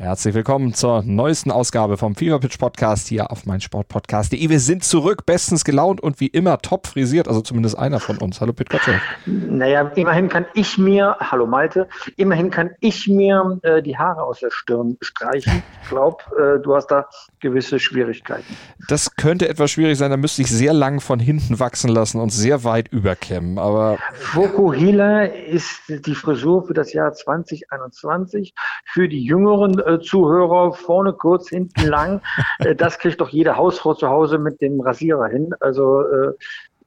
Herzlich 0.00 0.32
willkommen 0.32 0.74
zur 0.74 1.02
neuesten 1.02 1.50
Ausgabe 1.50 1.96
vom 1.96 2.14
Fever 2.14 2.38
Pitch 2.38 2.56
Podcast 2.56 3.08
hier 3.08 3.32
auf 3.32 3.46
meinsportpodcast.de. 3.46 4.48
Wir 4.48 4.60
sind 4.60 4.84
zurück, 4.84 5.26
bestens 5.26 5.64
gelaunt 5.64 6.00
und 6.00 6.20
wie 6.20 6.28
immer 6.28 6.58
top 6.58 6.86
frisiert, 6.86 7.26
also 7.26 7.40
zumindest 7.40 7.76
einer 7.76 7.98
von 7.98 8.16
uns. 8.18 8.40
Hallo 8.40 8.52
Pit 8.52 8.70
Gottschalk. 8.70 9.00
Naja, 9.26 9.90
immerhin 9.96 10.28
kann 10.28 10.46
ich 10.54 10.78
mir, 10.78 11.16
hallo 11.18 11.48
Malte, 11.48 11.88
immerhin 12.14 12.48
kann 12.50 12.70
ich 12.78 13.08
mir 13.08 13.58
äh, 13.62 13.82
die 13.82 13.98
Haare 13.98 14.22
aus 14.22 14.38
der 14.38 14.52
Stirn 14.52 14.96
streichen. 15.00 15.64
Ich 15.82 15.88
glaube, 15.88 16.18
äh, 16.38 16.62
du 16.62 16.76
hast 16.76 16.92
da 16.92 17.08
gewisse 17.40 17.80
Schwierigkeiten. 17.80 18.56
Das 18.86 19.16
könnte 19.16 19.48
etwas 19.48 19.72
schwierig 19.72 19.98
sein, 19.98 20.12
da 20.12 20.16
müsste 20.16 20.42
ich 20.42 20.48
sehr 20.48 20.74
lang 20.74 21.00
von 21.00 21.18
hinten 21.18 21.58
wachsen 21.58 21.90
lassen 21.90 22.20
und 22.20 22.30
sehr 22.30 22.62
weit 22.62 22.86
überkämmen, 22.92 23.58
aber... 23.58 23.98
Fokuhila 24.12 25.24
ist 25.24 25.80
die 25.88 26.14
Frisur 26.14 26.68
für 26.68 26.74
das 26.74 26.92
Jahr 26.92 27.12
2021. 27.12 28.54
Für 28.84 29.08
die 29.08 29.24
Jüngeren 29.24 29.87
äh, 29.88 30.00
Zuhörer 30.00 30.72
vorne 30.72 31.12
kurz, 31.12 31.48
hinten 31.48 31.86
lang. 31.86 32.20
Äh, 32.60 32.74
das 32.74 32.98
kriegt 32.98 33.20
doch 33.20 33.28
jede 33.28 33.56
Hausfrau 33.56 33.94
zu 33.94 34.08
Hause 34.08 34.38
mit 34.38 34.60
dem 34.60 34.80
Rasierer 34.80 35.28
hin. 35.28 35.54
Also 35.60 36.02
äh, 36.02 36.32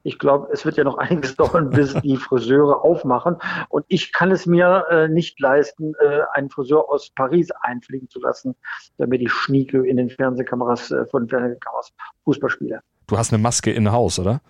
ich 0.02 0.18
glaube, 0.18 0.48
es 0.52 0.64
wird 0.64 0.76
ja 0.76 0.84
noch 0.84 0.98
einiges 0.98 1.36
dauern, 1.36 1.70
bis 1.70 1.94
die 1.94 2.16
Friseure 2.16 2.84
aufmachen. 2.84 3.36
Und 3.68 3.84
ich 3.88 4.12
kann 4.12 4.30
es 4.30 4.46
mir 4.46 4.84
äh, 4.90 5.08
nicht 5.08 5.40
leisten, 5.40 5.94
äh, 6.00 6.20
einen 6.32 6.50
Friseur 6.50 6.90
aus 6.90 7.10
Paris 7.10 7.50
einfliegen 7.62 8.08
zu 8.08 8.20
lassen, 8.20 8.54
damit 8.98 9.20
ich 9.20 9.32
schnieke 9.32 9.86
in 9.86 9.96
den 9.96 10.10
Fernsehkameras 10.10 10.90
äh, 10.90 11.06
von 11.06 11.28
Fernsehkameras 11.28 11.92
Fußball 12.24 12.50
spiele. 12.50 12.80
Du 13.06 13.16
hast 13.16 13.32
eine 13.32 13.42
Maske 13.42 13.70
in 13.72 13.90
Haus, 13.92 14.18
oder? 14.18 14.40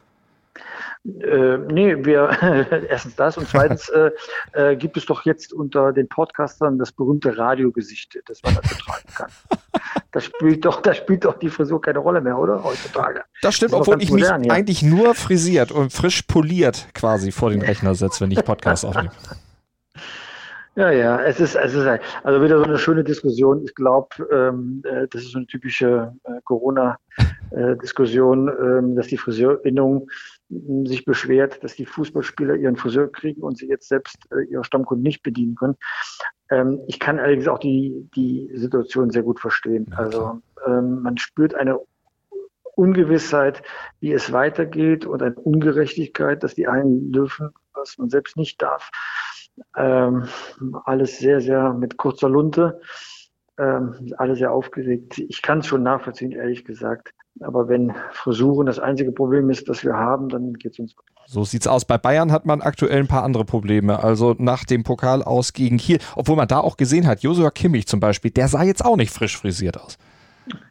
Äh, 1.04 1.58
nee, 1.58 1.96
wir 2.04 2.30
erstens 2.88 3.16
das 3.16 3.36
und 3.36 3.48
zweitens 3.48 3.88
äh, 3.90 4.10
äh, 4.52 4.76
gibt 4.76 4.96
es 4.96 5.06
doch 5.06 5.24
jetzt 5.24 5.52
unter 5.52 5.92
den 5.92 6.08
Podcastern 6.08 6.78
das 6.78 6.92
berühmte 6.92 7.36
Radiogesicht, 7.36 8.20
das 8.26 8.40
man 8.44 8.54
da 8.54 8.60
betreiben 8.60 9.08
kann. 9.14 9.30
Das 10.12 10.26
spielt 10.26 10.64
doch, 10.64 10.80
da 10.80 10.94
spielt 10.94 11.24
doch 11.24 11.38
die 11.38 11.48
Frisur 11.48 11.80
keine 11.80 11.98
Rolle 11.98 12.20
mehr, 12.20 12.38
oder? 12.38 12.62
Heutzutage. 12.62 13.24
Das 13.40 13.56
stimmt, 13.56 13.72
das 13.72 13.80
obwohl 13.80 14.00
ich 14.00 14.10
modern, 14.10 14.42
mich 14.42 14.48
ja. 14.48 14.54
eigentlich 14.54 14.82
nur 14.82 15.14
frisiert 15.14 15.72
und 15.72 15.92
frisch 15.92 16.22
poliert 16.22 16.86
quasi 16.94 17.32
vor 17.32 17.50
den 17.50 17.62
Rechner 17.62 17.96
setze, 17.96 18.20
wenn 18.20 18.30
ich 18.30 18.44
Podcast 18.44 18.84
aufnehme. 18.84 19.10
Ja, 20.74 20.90
ja, 20.90 21.22
es 21.22 21.38
ist, 21.38 21.54
es 21.54 21.74
ist 21.74 21.86
also 22.22 22.42
wieder 22.42 22.56
so 22.58 22.64
eine 22.64 22.78
schöne 22.78 23.04
Diskussion. 23.04 23.62
Ich 23.62 23.74
glaube, 23.74 24.08
ähm, 24.32 24.82
äh, 24.86 25.06
das 25.08 25.20
ist 25.22 25.32
so 25.32 25.38
eine 25.38 25.46
typische 25.46 26.14
äh, 26.24 26.40
Corona-Diskussion, 26.44 28.48
äh, 28.48 28.52
ähm, 28.52 28.96
dass 28.96 29.08
die 29.08 29.18
Friseurinnung 29.18 30.08
sich 30.84 31.04
beschwert, 31.04 31.62
dass 31.62 31.76
die 31.76 31.84
Fußballspieler 31.84 32.56
ihren 32.56 32.76
Friseur 32.76 33.12
kriegen 33.12 33.42
und 33.42 33.58
sie 33.58 33.68
jetzt 33.68 33.88
selbst 33.88 34.16
äh, 34.32 34.44
ihre 34.44 34.64
Stammkunden 34.64 35.02
nicht 35.02 35.22
bedienen 35.22 35.56
können. 35.56 35.76
Ähm, 36.50 36.80
ich 36.86 36.98
kann 36.98 37.18
allerdings 37.18 37.48
auch 37.48 37.58
die, 37.58 38.08
die 38.16 38.50
Situation 38.54 39.10
sehr 39.10 39.24
gut 39.24 39.40
verstehen. 39.40 39.92
Also 39.94 40.40
ähm, 40.66 41.02
man 41.02 41.18
spürt 41.18 41.54
eine 41.54 41.80
Ungewissheit, 42.76 43.62
wie 44.00 44.12
es 44.12 44.32
weitergeht 44.32 45.04
und 45.04 45.22
eine 45.22 45.34
Ungerechtigkeit, 45.34 46.42
dass 46.42 46.54
die 46.54 46.66
einen 46.66 47.12
dürfen, 47.12 47.50
was 47.74 47.98
man 47.98 48.08
selbst 48.08 48.38
nicht 48.38 48.62
darf. 48.62 48.90
Ähm, 49.76 50.24
alles 50.84 51.18
sehr, 51.18 51.40
sehr 51.40 51.72
mit 51.72 51.96
kurzer 51.96 52.28
Lunte, 52.28 52.80
ähm, 53.58 54.12
alle 54.16 54.36
sehr 54.36 54.52
aufgeregt. 54.52 55.18
Ich 55.18 55.42
kann 55.42 55.58
es 55.58 55.66
schon 55.66 55.82
nachvollziehen, 55.82 56.32
ehrlich 56.32 56.64
gesagt. 56.64 57.12
Aber 57.40 57.68
wenn 57.68 57.94
Frisuren 58.12 58.66
das 58.66 58.78
einzige 58.78 59.12
Problem 59.12 59.48
ist, 59.50 59.68
das 59.68 59.84
wir 59.84 59.94
haben, 59.94 60.28
dann 60.28 60.52
geht 60.54 60.72
es 60.72 60.78
uns 60.78 60.96
gut. 60.96 61.06
So 61.26 61.44
sieht's 61.44 61.66
aus. 61.66 61.84
Bei 61.84 61.98
Bayern 61.98 62.32
hat 62.32 62.46
man 62.46 62.60
aktuell 62.60 62.98
ein 62.98 63.08
paar 63.08 63.22
andere 63.22 63.44
Probleme. 63.44 64.02
Also 64.02 64.34
nach 64.38 64.64
dem 64.64 64.84
Pokal 64.84 65.22
aus 65.22 65.52
gegen 65.52 65.78
Kiel, 65.78 65.98
obwohl 66.16 66.36
man 66.36 66.48
da 66.48 66.58
auch 66.58 66.76
gesehen 66.76 67.06
hat, 67.06 67.22
Josua 67.22 67.50
Kimmich 67.50 67.86
zum 67.86 68.00
Beispiel, 68.00 68.30
der 68.30 68.48
sah 68.48 68.62
jetzt 68.62 68.84
auch 68.84 68.96
nicht 68.96 69.12
frisch 69.12 69.38
frisiert 69.38 69.80
aus. 69.80 69.96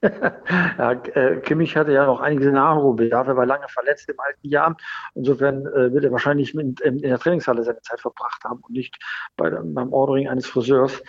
Ja, 0.01 0.91
äh, 0.91 1.37
Kimmich 1.41 1.77
hatte 1.77 1.93
ja 1.93 2.05
noch 2.05 2.19
einige 2.19 2.51
Nachholbedarf. 2.51 3.27
Er 3.27 3.37
war 3.37 3.45
lange 3.45 3.67
verletzt 3.67 4.09
im 4.09 4.19
alten 4.19 4.47
Jahr. 4.47 4.75
Insofern 5.15 5.65
äh, 5.67 5.93
wird 5.93 6.03
er 6.03 6.11
wahrscheinlich 6.11 6.53
in, 6.55 6.75
der 6.99 7.19
Trainingshalle 7.19 7.63
seine 7.63 7.81
Zeit 7.81 8.01
verbracht 8.01 8.43
haben 8.43 8.59
und 8.61 8.71
nicht 8.71 8.97
bei, 9.37 9.49
beim 9.49 9.93
Ordering 9.93 10.27
eines 10.27 10.47
Friseurs. 10.47 11.01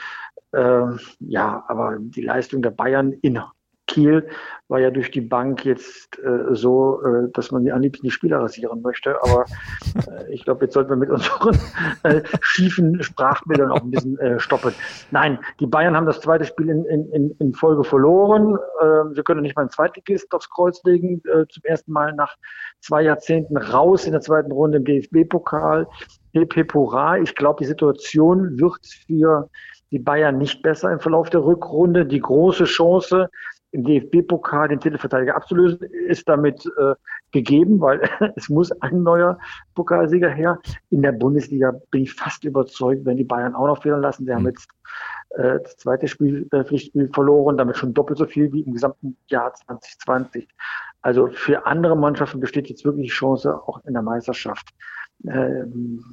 Ähm, 0.55 1.01
ja, 1.21 1.65
aber 1.69 1.97
die 1.99 2.23
Leistung 2.23 2.63
der 2.63 2.71
Bayern 2.71 3.13
in 3.13 3.41
Kiel 3.93 4.27
war 4.69 4.81
ja 4.81 4.91
durch 4.91 5.11
die 5.11 5.21
Bank 5.21 5.67
jetzt 5.67 6.19
äh, 6.21 6.55
so, 6.55 7.03
äh, 7.03 7.31
dass 7.35 7.51
man 7.51 7.69
am 7.71 7.83
liebsten 7.83 8.07
die 8.07 8.11
Spieler 8.11 8.41
rasieren 8.41 8.81
möchte. 8.81 9.23
Aber 9.23 9.45
äh, 9.95 10.33
ich 10.33 10.45
glaube, 10.45 10.65
jetzt 10.65 10.73
sollten 10.73 10.89
wir 10.89 10.97
mit 10.97 11.11
unseren 11.11 11.59
äh, 12.05 12.23
schiefen 12.41 13.03
Sprachbildern 13.03 13.71
auch 13.71 13.83
ein 13.83 13.91
bisschen 13.91 14.19
äh, 14.19 14.41
stoppen. 14.41 14.73
Nein, 15.11 15.39
die 15.61 15.67
Bayern 15.67 15.95
haben 15.95 16.07
das 16.07 16.21
zweite 16.21 16.47
Spiel 16.47 16.71
in, 16.71 16.85
in, 16.87 17.37
in 17.39 17.53
Folge 17.53 17.85
verloren. 17.85 18.57
Äh, 18.81 19.15
sie 19.15 19.23
können 19.23 19.43
nicht 19.43 19.57
mal 19.57 19.63
ein 19.63 19.71
Zweitligist 19.71 20.33
aufs 20.33 20.49
Kreuz 20.49 20.83
legen. 20.85 21.21
Äh, 21.27 21.45
zum 21.49 21.63
ersten 21.65 21.93
Mal 21.93 22.15
nach 22.15 22.35
zwei 22.81 23.03
Jahrzehnten 23.03 23.59
raus 23.59 24.07
in 24.07 24.13
der 24.13 24.23
zweiten 24.23 24.53
Runde 24.53 24.79
im 24.79 24.85
DFB-Pokal. 24.85 25.87
Pepora. 26.33 27.19
Ich 27.19 27.35
glaube, 27.35 27.59
die 27.61 27.67
Situation 27.67 28.59
wird 28.59 28.81
für 29.07 29.51
die 29.91 29.99
Bayern 29.99 30.39
nicht 30.39 30.63
besser 30.63 30.91
im 30.91 31.01
Verlauf 31.01 31.29
der 31.29 31.45
Rückrunde. 31.45 32.07
Die 32.07 32.21
große 32.21 32.65
Chance, 32.65 33.29
im 33.73 33.85
DFB-Pokal 33.85 34.69
den 34.69 34.81
Titelverteidiger 34.81 35.35
abzulösen, 35.35 35.81
ist 36.09 36.29
damit 36.29 36.65
äh, 36.79 36.95
gegeben, 37.33 37.81
weil 37.81 38.03
es 38.37 38.49
muss 38.49 38.71
ein 38.83 39.03
neuer 39.03 39.39
Pokalsieger 39.75 40.29
her. 40.29 40.61
In 40.91 41.03
der 41.03 41.13
Bundesliga 41.13 41.73
bin 41.91 42.03
ich 42.03 42.13
fast 42.13 42.45
überzeugt, 42.45 43.05
wenn 43.05 43.17
die 43.17 43.25
Bayern 43.25 43.55
auch 43.55 43.67
noch 43.67 43.83
fehlen 43.83 44.03
lassen. 44.03 44.27
Sie 44.27 44.33
haben 44.33 44.43
mhm. 44.43 44.51
jetzt 44.51 44.69
äh, 45.31 45.59
das 45.61 45.77
zweite 45.79 46.07
Spiel, 46.07 46.47
äh, 46.53 46.65
Pflichtspiel 46.65 47.09
verloren, 47.13 47.57
damit 47.57 47.77
schon 47.77 47.95
doppelt 47.95 48.19
so 48.19 48.27
viel 48.27 48.53
wie 48.53 48.61
im 48.61 48.75
gesamten 48.75 49.17
Jahr 49.29 49.53
2020. 49.55 50.49
Also 51.01 51.29
für 51.29 51.67
andere 51.67 51.97
Mannschaften 51.97 52.41
besteht 52.41 52.69
jetzt 52.69 52.85
wirklich 52.85 53.09
die 53.09 53.15
Chance, 53.15 53.55
auch 53.55 53.85
in 53.87 53.95
der 53.95 54.03
Meisterschaft, 54.03 54.69
äh, 55.25 55.65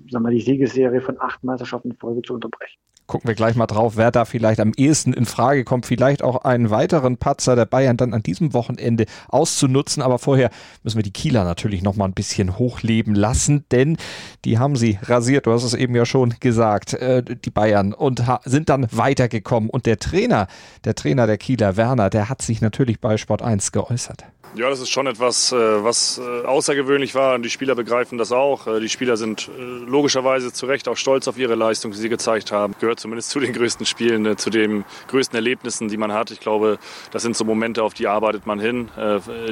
sagen 0.09 0.24
wir 0.24 0.30
die 0.31 0.41
Siegesserie 0.41 1.02
von 1.02 1.20
acht 1.20 1.44
Meisterschaften 1.44 1.91
in 1.91 1.97
Folge 1.97 2.22
zu 2.22 2.34
unterbrechen 2.34 2.80
gucken 3.09 3.28
wir 3.28 3.36
gleich 3.36 3.56
mal 3.56 3.66
drauf, 3.66 3.97
wer 3.97 4.12
da 4.12 4.24
vielleicht 4.24 4.59
am 4.62 4.72
ehesten 4.78 5.14
in 5.14 5.25
Frage 5.25 5.66
kommt, 5.66 5.86
vielleicht 5.88 6.24
auch 6.24 6.46
einen 6.46 6.70
weiteren 6.70 7.18
Patzer 7.18 7.56
der 7.56 7.66
Bayern 7.66 7.97
dann 7.97 8.14
an 8.14 8.24
diesem 8.24 8.53
Wochenende 8.53 9.06
auszunutzen. 9.28 10.02
Aber 10.02 10.20
vorher 10.20 10.52
müssen 10.84 10.97
wir 10.97 11.03
die 11.03 11.12
Kieler 11.12 11.44
natürlich 11.44 11.81
noch 11.81 11.96
mal 11.96 12.06
ein 12.06 12.14
bisschen 12.14 12.58
hochleben 12.58 13.16
lassen, 13.16 13.66
denn 13.72 13.97
die 14.46 14.59
haben 14.59 14.75
sie 14.75 15.00
rasiert. 15.02 15.47
Du 15.47 15.52
hast 15.52 15.64
es 15.64 15.74
eben 15.74 15.96
ja 15.96 16.06
schon 16.06 16.36
gesagt, 16.40 16.94
äh, 16.94 17.24
die 17.24 17.50
Bayern 17.50 17.94
und 17.94 18.24
sind 18.46 18.70
dann 18.70 18.88
weitergekommen. 18.92 19.70
Und 19.70 19.88
der 19.88 19.97
Trainer, 19.97 20.47
der 20.86 20.94
Trainer 20.94 21.26
der 21.26 21.40
Kieler, 21.40 21.76
Werner, 21.76 22.09
der 22.12 22.30
hat 22.30 22.44
sich 22.44 22.62
natürlich 22.62 23.00
bei 23.02 23.18
Sport 23.18 23.41
1 23.41 23.72
geäußert. 23.72 24.24
Ja, 24.55 24.69
das 24.69 24.79
ist 24.79 24.89
schon 24.89 25.05
etwas, 25.05 25.51
äh, 25.51 25.55
was 25.55 26.17
äh, 26.17 26.45
außergewöhnlich 26.45 27.13
war 27.13 27.37
die 27.37 27.49
Spieler 27.49 27.75
begreifen 27.75 28.17
das 28.17 28.31
auch. 28.31 28.67
Äh, 28.67 28.79
die 28.79 28.89
Spieler 28.89 29.15
sind 29.15 29.49
logischerweise 29.57 30.51
zu 30.51 30.65
Recht 30.65 30.87
auch 30.87 30.97
stolz 30.97 31.27
auf 31.27 31.37
ihre 31.37 31.55
Leistung, 31.55 31.91
die 31.91 31.97
sie 31.97 32.09
gezeigt 32.09 32.51
haben. 32.51 32.73
Gehört 32.79 32.99
zumindest 32.99 33.29
zu 33.29 33.39
den 33.39 33.53
größten 33.53 33.85
Spielen, 33.85 34.37
zu 34.37 34.49
den 34.49 34.85
größten 35.07 35.35
Erlebnissen, 35.35 35.87
die 35.87 35.97
man 35.97 36.13
hat. 36.13 36.31
Ich 36.31 36.39
glaube, 36.39 36.79
das 37.11 37.21
sind 37.21 37.35
so 37.35 37.45
Momente, 37.45 37.83
auf 37.83 37.93
die 37.93 38.07
arbeitet 38.07 38.45
man 38.45 38.59
hin. 38.59 38.89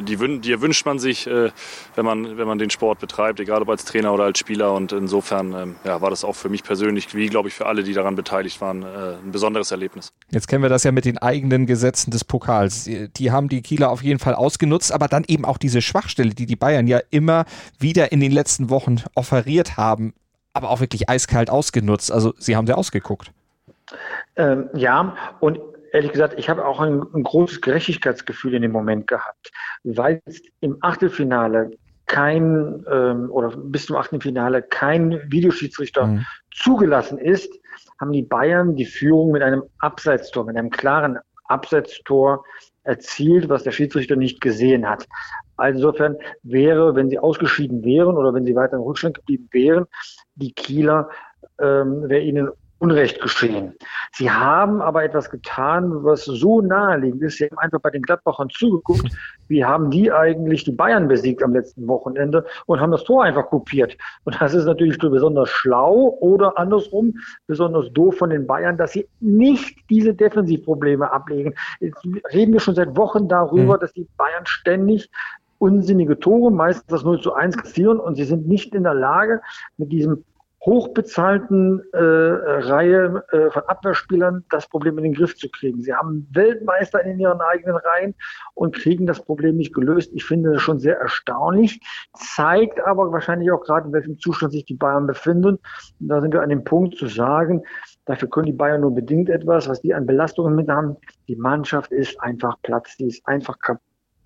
Die, 0.01 0.39
die 0.39 0.61
wünscht 0.61 0.85
man 0.85 0.99
sich, 0.99 1.27
wenn 1.27 2.05
man, 2.05 2.37
wenn 2.37 2.47
man 2.47 2.57
den 2.57 2.69
Sport 2.69 2.99
betreibt, 2.99 3.39
egal 3.39 3.61
ob 3.61 3.69
als 3.69 3.85
Trainer 3.85 4.13
oder 4.13 4.25
als 4.25 4.39
Spieler. 4.39 4.73
Und 4.73 4.91
insofern 4.91 5.53
ähm, 5.53 5.75
ja, 5.83 6.01
war 6.01 6.09
das 6.09 6.23
auch 6.23 6.35
für 6.35 6.49
mich 6.49 6.63
persönlich, 6.63 7.13
wie 7.15 7.27
glaube 7.27 7.49
ich 7.49 7.55
für 7.55 7.65
alle, 7.65 7.83
die 7.83 7.93
daran 7.93 8.15
beteiligt 8.15 8.59
waren, 8.61 8.83
ein 8.83 9.31
besonderes 9.31 9.71
Erlebnis. 9.71 10.11
Jetzt 10.31 10.47
kennen 10.47 10.63
wir 10.63 10.69
das 10.69 10.83
ja 10.83 10.91
mit 10.91 11.05
den 11.05 11.17
eigenen 11.17 11.65
Gesetzen 11.65 12.11
des 12.11 12.23
Pokals. 12.23 12.85
Die 12.85 13.31
haben 13.31 13.49
die 13.49 13.61
Kieler 13.61 13.89
auf 13.89 14.03
jeden 14.03 14.19
Fall 14.19 14.35
ausgenutzt 14.35 14.86
nutzt 14.87 14.91
aber 14.93 15.07
dann 15.07 15.23
eben 15.27 15.45
auch 15.45 15.57
diese 15.57 15.81
Schwachstelle, 15.81 16.33
die 16.33 16.45
die 16.45 16.55
Bayern 16.55 16.87
ja 16.87 16.99
immer 17.09 17.45
wieder 17.79 18.11
in 18.11 18.19
den 18.19 18.31
letzten 18.31 18.69
Wochen 18.69 18.97
offeriert 19.15 19.77
haben, 19.77 20.13
aber 20.53 20.69
auch 20.69 20.79
wirklich 20.79 21.09
eiskalt 21.09 21.49
ausgenutzt. 21.49 22.11
Also 22.11 22.33
sie 22.37 22.55
haben 22.55 22.67
sie 22.67 22.75
ausgeguckt. 22.75 23.31
Ähm, 24.35 24.69
ja, 24.73 25.15
und 25.39 25.59
ehrlich 25.93 26.11
gesagt, 26.11 26.35
ich 26.37 26.49
habe 26.49 26.65
auch 26.65 26.79
ein, 26.79 27.01
ein, 27.13 27.23
großes 27.23 27.61
Gerechtigkeitsgefühl 27.61 28.53
in 28.53 28.61
dem 28.61 28.71
Moment 28.71 29.07
gehabt, 29.07 29.51
weil 29.83 30.21
im 30.61 30.77
Achtelfinale 30.81 31.71
kein 32.05 32.85
ähm, 32.89 33.29
oder 33.29 33.55
bis 33.55 33.85
zum 33.85 33.97
Achtelfinale 33.97 34.61
kein 34.61 35.19
Videoschiedsrichter 35.29 36.07
mhm. 36.07 36.25
zugelassen 36.51 37.17
ist, 37.17 37.51
haben 37.99 38.11
die 38.11 38.23
Bayern 38.23 38.75
die 38.75 38.85
Führung 38.85 39.31
mit 39.31 39.41
einem 39.41 39.63
Abseitstor, 39.79 40.45
mit 40.45 40.55
einem 40.55 40.69
klaren 40.69 41.17
Abseitstor 41.47 42.43
erzielt, 42.83 43.49
was 43.49 43.63
der 43.63 43.71
Schiedsrichter 43.71 44.15
nicht 44.15 44.41
gesehen 44.41 44.89
hat. 44.89 45.07
Also 45.57 45.77
insofern 45.79 46.17
wäre, 46.43 46.95
wenn 46.95 47.09
sie 47.09 47.19
ausgeschieden 47.19 47.83
wären 47.83 48.15
oder 48.15 48.33
wenn 48.33 48.45
sie 48.45 48.55
weiter 48.55 48.77
im 48.77 48.83
Rückstand 48.83 49.15
geblieben 49.15 49.49
wären, 49.51 49.85
die 50.35 50.53
Kieler, 50.53 51.09
ähm, 51.59 52.07
wäre 52.07 52.21
ihnen 52.21 52.49
Unrecht 52.79 53.19
geschehen. 53.21 53.73
Sie 54.13 54.29
haben 54.29 54.81
aber 54.81 55.03
etwas 55.03 55.29
getan, 55.29 56.03
was 56.03 56.25
so 56.25 56.61
naheliegend 56.61 57.23
ist. 57.23 57.37
Sie 57.37 57.45
haben 57.45 57.57
einfach 57.57 57.79
bei 57.79 57.89
den 57.89 58.03
Gladbachern 58.03 58.49
zugeguckt, 58.49 59.09
wie 59.47 59.65
haben 59.65 59.89
die 59.89 60.11
eigentlich 60.11 60.63
die 60.63 60.71
Bayern 60.71 61.07
besiegt 61.07 61.41
am 61.41 61.53
letzten 61.53 61.87
Wochenende 61.87 62.45
und 62.67 62.79
haben 62.79 62.91
das 62.91 63.03
Tor 63.03 63.23
einfach 63.23 63.47
kopiert. 63.47 63.97
Und 64.25 64.39
das 64.39 64.53
ist 64.53 64.65
natürlich 64.65 64.97
besonders 64.99 65.49
schlau 65.49 66.17
oder 66.19 66.57
andersrum 66.57 67.15
besonders 67.47 67.91
doof 67.93 68.17
von 68.17 68.29
den 68.29 68.45
Bayern, 68.45 68.77
dass 68.77 68.91
sie 68.91 69.07
nicht 69.19 69.79
diese 69.89 70.13
Defensivprobleme 70.13 71.11
ablegen. 71.11 71.55
Jetzt 71.79 72.05
reden 72.31 72.53
wir 72.53 72.59
schon 72.59 72.75
seit 72.75 72.95
Wochen 72.95 73.27
darüber, 73.27 73.77
mhm. 73.77 73.79
dass 73.79 73.93
die 73.93 74.07
Bayern 74.17 74.45
ständig 74.45 75.09
unsinnige 75.59 76.19
Tore, 76.19 76.51
meistens 76.51 76.85
das 76.87 77.03
0 77.03 77.21
zu 77.21 77.33
1 77.33 77.57
kassieren 77.57 77.99
und 77.99 78.15
sie 78.15 78.25
sind 78.25 78.47
nicht 78.47 78.75
in 78.75 78.83
der 78.83 78.93
Lage, 78.93 79.41
mit 79.77 79.91
diesem 79.91 80.23
hochbezahlten 80.67 81.81
äh, 81.93 81.97
Reihe 81.97 83.23
äh, 83.31 83.49
von 83.51 83.63
Abwehrspielern 83.63 84.43
das 84.49 84.67
Problem 84.67 84.97
in 84.97 85.05
den 85.05 85.13
Griff 85.13 85.37
zu 85.37 85.47
kriegen. 85.49 85.81
Sie 85.81 85.93
haben 85.93 86.27
Weltmeister 86.31 87.01
in 87.05 87.17
ihren 87.19 87.39
eigenen 87.39 87.77
Reihen 87.77 88.15
und 88.53 88.75
kriegen 88.75 89.07
das 89.07 89.23
Problem 89.23 89.55
nicht 89.55 89.73
gelöst. 89.73 90.11
Ich 90.13 90.25
finde 90.25 90.51
das 90.51 90.61
schon 90.61 90.79
sehr 90.79 90.99
erstaunlich, 90.99 91.79
zeigt 92.13 92.85
aber 92.85 93.13
wahrscheinlich 93.13 93.49
auch 93.49 93.61
gerade, 93.61 93.87
in 93.87 93.93
welchem 93.93 94.19
Zustand 94.19 94.51
sich 94.51 94.65
die 94.65 94.73
Bayern 94.73 95.07
befinden. 95.07 95.57
Und 96.01 96.07
da 96.09 96.19
sind 96.19 96.33
wir 96.33 96.41
an 96.41 96.49
dem 96.49 96.65
Punkt 96.65 96.97
zu 96.97 97.07
sagen, 97.07 97.63
dafür 98.03 98.29
können 98.29 98.47
die 98.47 98.51
Bayern 98.51 98.81
nur 98.81 98.93
bedingt 98.93 99.29
etwas, 99.29 99.69
was 99.69 99.79
die 99.79 99.93
an 99.93 100.05
Belastungen 100.05 100.53
mit 100.53 100.67
haben. 100.67 100.97
Die 101.29 101.37
Mannschaft 101.37 101.93
ist 101.93 102.19
einfach 102.21 102.57
Platz, 102.63 102.97
die 102.97 103.07
ist 103.07 103.25
einfach 103.25 103.57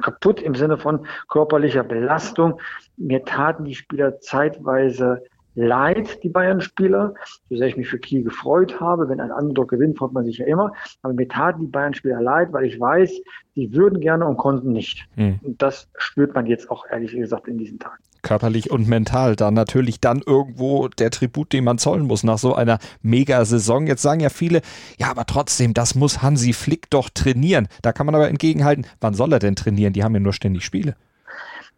kaputt 0.01 0.41
im 0.41 0.55
Sinne 0.55 0.79
von 0.79 1.05
körperlicher 1.29 1.83
Belastung. 1.83 2.59
Mir 2.97 3.23
taten 3.25 3.63
die 3.65 3.75
Spieler 3.75 4.19
zeitweise 4.21 5.21
leid, 5.55 6.23
die 6.23 6.29
Bayern-Spieler, 6.29 7.13
so 7.49 7.55
sehr 7.55 7.67
ich 7.67 7.77
mich 7.77 7.89
für 7.89 7.99
Kiel 7.99 8.23
gefreut 8.23 8.79
habe. 8.79 9.09
Wenn 9.09 9.19
ein 9.19 9.31
Underdog 9.31 9.69
gewinnt, 9.69 9.97
freut 9.97 10.13
man 10.13 10.25
sich 10.25 10.37
ja 10.37 10.45
immer. 10.45 10.73
Aber 11.01 11.13
mir 11.13 11.27
taten 11.27 11.61
die 11.61 11.67
Bayern-Spieler 11.67 12.21
leid, 12.21 12.53
weil 12.53 12.65
ich 12.65 12.79
weiß, 12.79 13.11
die 13.55 13.73
würden 13.73 13.99
gerne 13.99 14.25
und 14.25 14.37
konnten 14.37 14.71
nicht. 14.71 15.07
Hm. 15.15 15.39
Und 15.43 15.61
das 15.61 15.89
spürt 15.97 16.33
man 16.35 16.45
jetzt 16.45 16.71
auch 16.71 16.85
ehrlich 16.89 17.11
gesagt 17.11 17.47
in 17.47 17.57
diesen 17.57 17.79
Tagen. 17.79 18.01
Körperlich 18.21 18.69
und 18.69 18.87
mental 18.87 19.35
dann 19.35 19.55
natürlich 19.55 19.99
dann 19.99 20.21
irgendwo 20.23 20.87
der 20.87 21.09
Tribut, 21.09 21.53
den 21.53 21.63
man 21.63 21.79
zollen 21.79 22.05
muss 22.05 22.23
nach 22.23 22.37
so 22.37 22.53
einer 22.53 22.77
Mega-Saison. 23.01 23.87
Jetzt 23.87 24.03
sagen 24.03 24.19
ja 24.19 24.29
viele, 24.29 24.61
ja, 24.99 25.09
aber 25.09 25.25
trotzdem, 25.25 25.73
das 25.73 25.95
muss 25.95 26.21
Hansi 26.21 26.53
Flick 26.53 26.89
doch 26.91 27.09
trainieren. 27.09 27.67
Da 27.81 27.93
kann 27.93 28.05
man 28.05 28.13
aber 28.13 28.29
entgegenhalten, 28.29 28.85
wann 28.99 29.15
soll 29.15 29.33
er 29.33 29.39
denn 29.39 29.55
trainieren? 29.55 29.93
Die 29.93 30.03
haben 30.03 30.13
ja 30.13 30.19
nur 30.19 30.33
ständig 30.33 30.63
Spiele. 30.63 30.95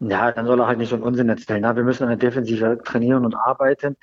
Ja, 0.00 0.32
dann 0.32 0.46
soll 0.46 0.60
er 0.60 0.66
halt 0.66 0.78
nicht 0.78 0.88
so 0.90 0.96
einen 0.96 1.04
Unsinn 1.04 1.28
erzählen. 1.28 1.62
Na, 1.62 1.76
wir 1.76 1.84
müssen 1.84 2.02
an 2.02 2.08
der 2.10 2.18
Defensive 2.18 2.78
trainieren 2.84 3.24
und 3.24 3.34
arbeiten. 3.34 3.96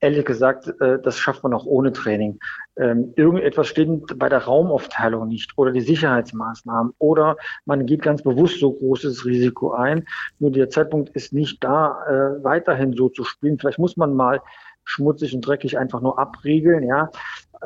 Ehrlich 0.00 0.24
gesagt, 0.24 0.68
äh, 0.80 0.98
das 1.02 1.18
schafft 1.18 1.42
man 1.42 1.52
auch 1.54 1.66
ohne 1.66 1.92
Training. 1.92 2.38
Ähm, 2.76 3.12
irgendetwas 3.16 3.68
stimmt 3.68 4.18
bei 4.18 4.28
der 4.28 4.44
Raumaufteilung 4.44 5.28
nicht 5.28 5.52
oder 5.56 5.70
die 5.70 5.82
Sicherheitsmaßnahmen 5.82 6.94
oder 6.98 7.36
man 7.66 7.86
geht 7.86 8.02
ganz 8.02 8.22
bewusst 8.22 8.58
so 8.58 8.72
großes 8.72 9.24
Risiko 9.26 9.72
ein. 9.72 10.06
Nur 10.38 10.50
der 10.50 10.70
Zeitpunkt 10.70 11.10
ist 11.10 11.32
nicht 11.32 11.62
da, 11.62 12.04
äh, 12.06 12.42
weiterhin 12.42 12.94
so 12.94 13.10
zu 13.10 13.22
spielen. 13.24 13.58
Vielleicht 13.58 13.78
muss 13.78 13.96
man 13.96 14.14
mal 14.14 14.40
schmutzig 14.84 15.34
und 15.34 15.46
dreckig 15.46 15.78
einfach 15.78 16.00
nur 16.00 16.18
abriegeln, 16.18 16.84
ja. 16.84 17.10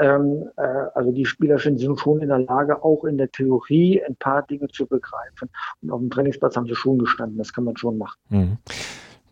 Ähm, 0.00 0.48
äh, 0.56 0.62
also 0.94 1.12
die 1.12 1.24
Spieler 1.24 1.58
sind 1.58 1.80
schon 1.98 2.20
in 2.20 2.28
der 2.28 2.40
Lage, 2.40 2.82
auch 2.82 3.04
in 3.04 3.18
der 3.18 3.30
Theorie 3.30 4.02
ein 4.06 4.16
paar 4.16 4.42
Dinge 4.42 4.68
zu 4.68 4.86
begreifen. 4.86 5.50
Und 5.82 5.90
auf 5.90 6.00
dem 6.00 6.10
Trainingsplatz 6.10 6.56
haben 6.56 6.66
sie 6.66 6.74
schon 6.74 6.98
gestanden. 6.98 7.38
Das 7.38 7.52
kann 7.52 7.64
man 7.64 7.76
schon 7.76 7.98
machen. 7.98 8.18
Mhm. 8.28 8.58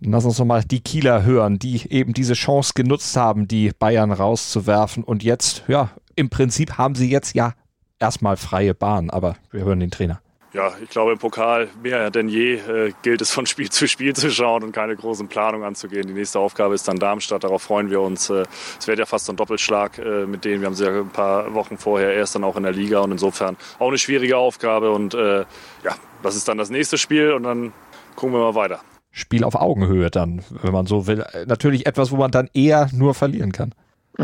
Lass 0.00 0.24
uns 0.24 0.38
nochmal 0.38 0.62
die 0.62 0.80
Kieler 0.80 1.24
hören, 1.24 1.58
die 1.58 1.90
eben 1.90 2.12
diese 2.12 2.34
Chance 2.34 2.72
genutzt 2.74 3.16
haben, 3.16 3.48
die 3.48 3.70
Bayern 3.78 4.12
rauszuwerfen. 4.12 5.02
Und 5.02 5.22
jetzt, 5.22 5.64
ja, 5.68 5.90
im 6.14 6.28
Prinzip 6.28 6.76
haben 6.76 6.94
sie 6.94 7.10
jetzt 7.10 7.34
ja 7.34 7.54
erstmal 7.98 8.36
freie 8.36 8.74
Bahn, 8.74 9.08
aber 9.08 9.36
wir 9.50 9.64
hören 9.64 9.80
den 9.80 9.90
Trainer 9.90 10.20
ja, 10.52 10.72
ich 10.82 10.88
glaube, 10.90 11.12
im 11.12 11.19
Pokal 11.19 11.69
mehr 11.82 12.10
denn 12.10 12.28
je 12.28 12.54
äh, 12.54 12.93
gilt 13.02 13.20
es 13.20 13.31
von 13.31 13.46
Spiel 13.46 13.70
zu 13.70 13.87
Spiel 13.88 14.14
zu 14.14 14.31
schauen 14.31 14.62
und 14.62 14.72
keine 14.72 14.96
großen 14.96 15.28
Planungen 15.28 15.66
anzugehen. 15.66 16.06
Die 16.06 16.14
nächste 16.14 16.38
Aufgabe 16.38 16.75
ist 16.75 16.88
dann 16.88 16.98
Darmstadt, 16.98 17.44
darauf 17.44 17.62
freuen 17.62 17.90
wir 17.90 18.00
uns. 18.00 18.31
Äh, 18.31 18.44
es 18.78 18.87
wird 18.87 18.98
ja 18.98 19.06
fast 19.06 19.28
ein 19.28 19.37
Doppelschlag 19.37 19.98
äh, 19.98 20.26
mit 20.26 20.44
denen. 20.44 20.60
Wir 20.60 20.66
haben 20.66 20.75
sie 20.75 20.84
ja 20.84 21.00
ein 21.00 21.10
paar 21.10 21.52
Wochen 21.54 21.76
vorher 21.76 22.14
erst 22.14 22.34
dann 22.34 22.44
auch 22.44 22.56
in 22.56 22.62
der 22.62 22.72
Liga 22.72 23.00
und 23.00 23.12
insofern 23.12 23.56
auch 23.78 23.88
eine 23.88 23.98
schwierige 23.98 24.37
Aufgabe. 24.37 24.90
Und 24.90 25.14
äh, 25.14 25.40
ja, 25.84 25.94
das 26.22 26.37
ist 26.37 26.49
dann 26.49 26.58
das 26.58 26.70
nächste 26.70 26.99
Spiel 26.99 27.32
und 27.32 27.42
dann 27.42 27.72
gucken 28.14 28.34
wir 28.34 28.40
mal 28.40 28.54
weiter. 28.54 28.81
Spiel 29.10 29.44
auf 29.44 29.54
Augenhöhe 29.54 30.10
dann, 30.10 30.42
wenn 30.62 30.72
man 30.72 30.87
so 30.87 31.06
will. 31.06 31.25
Natürlich 31.46 31.87
etwas, 31.87 32.10
wo 32.10 32.16
man 32.16 32.31
dann 32.31 32.50
eher 32.52 32.88
nur 32.92 33.14
verlieren 33.14 33.52
kann. 33.52 33.72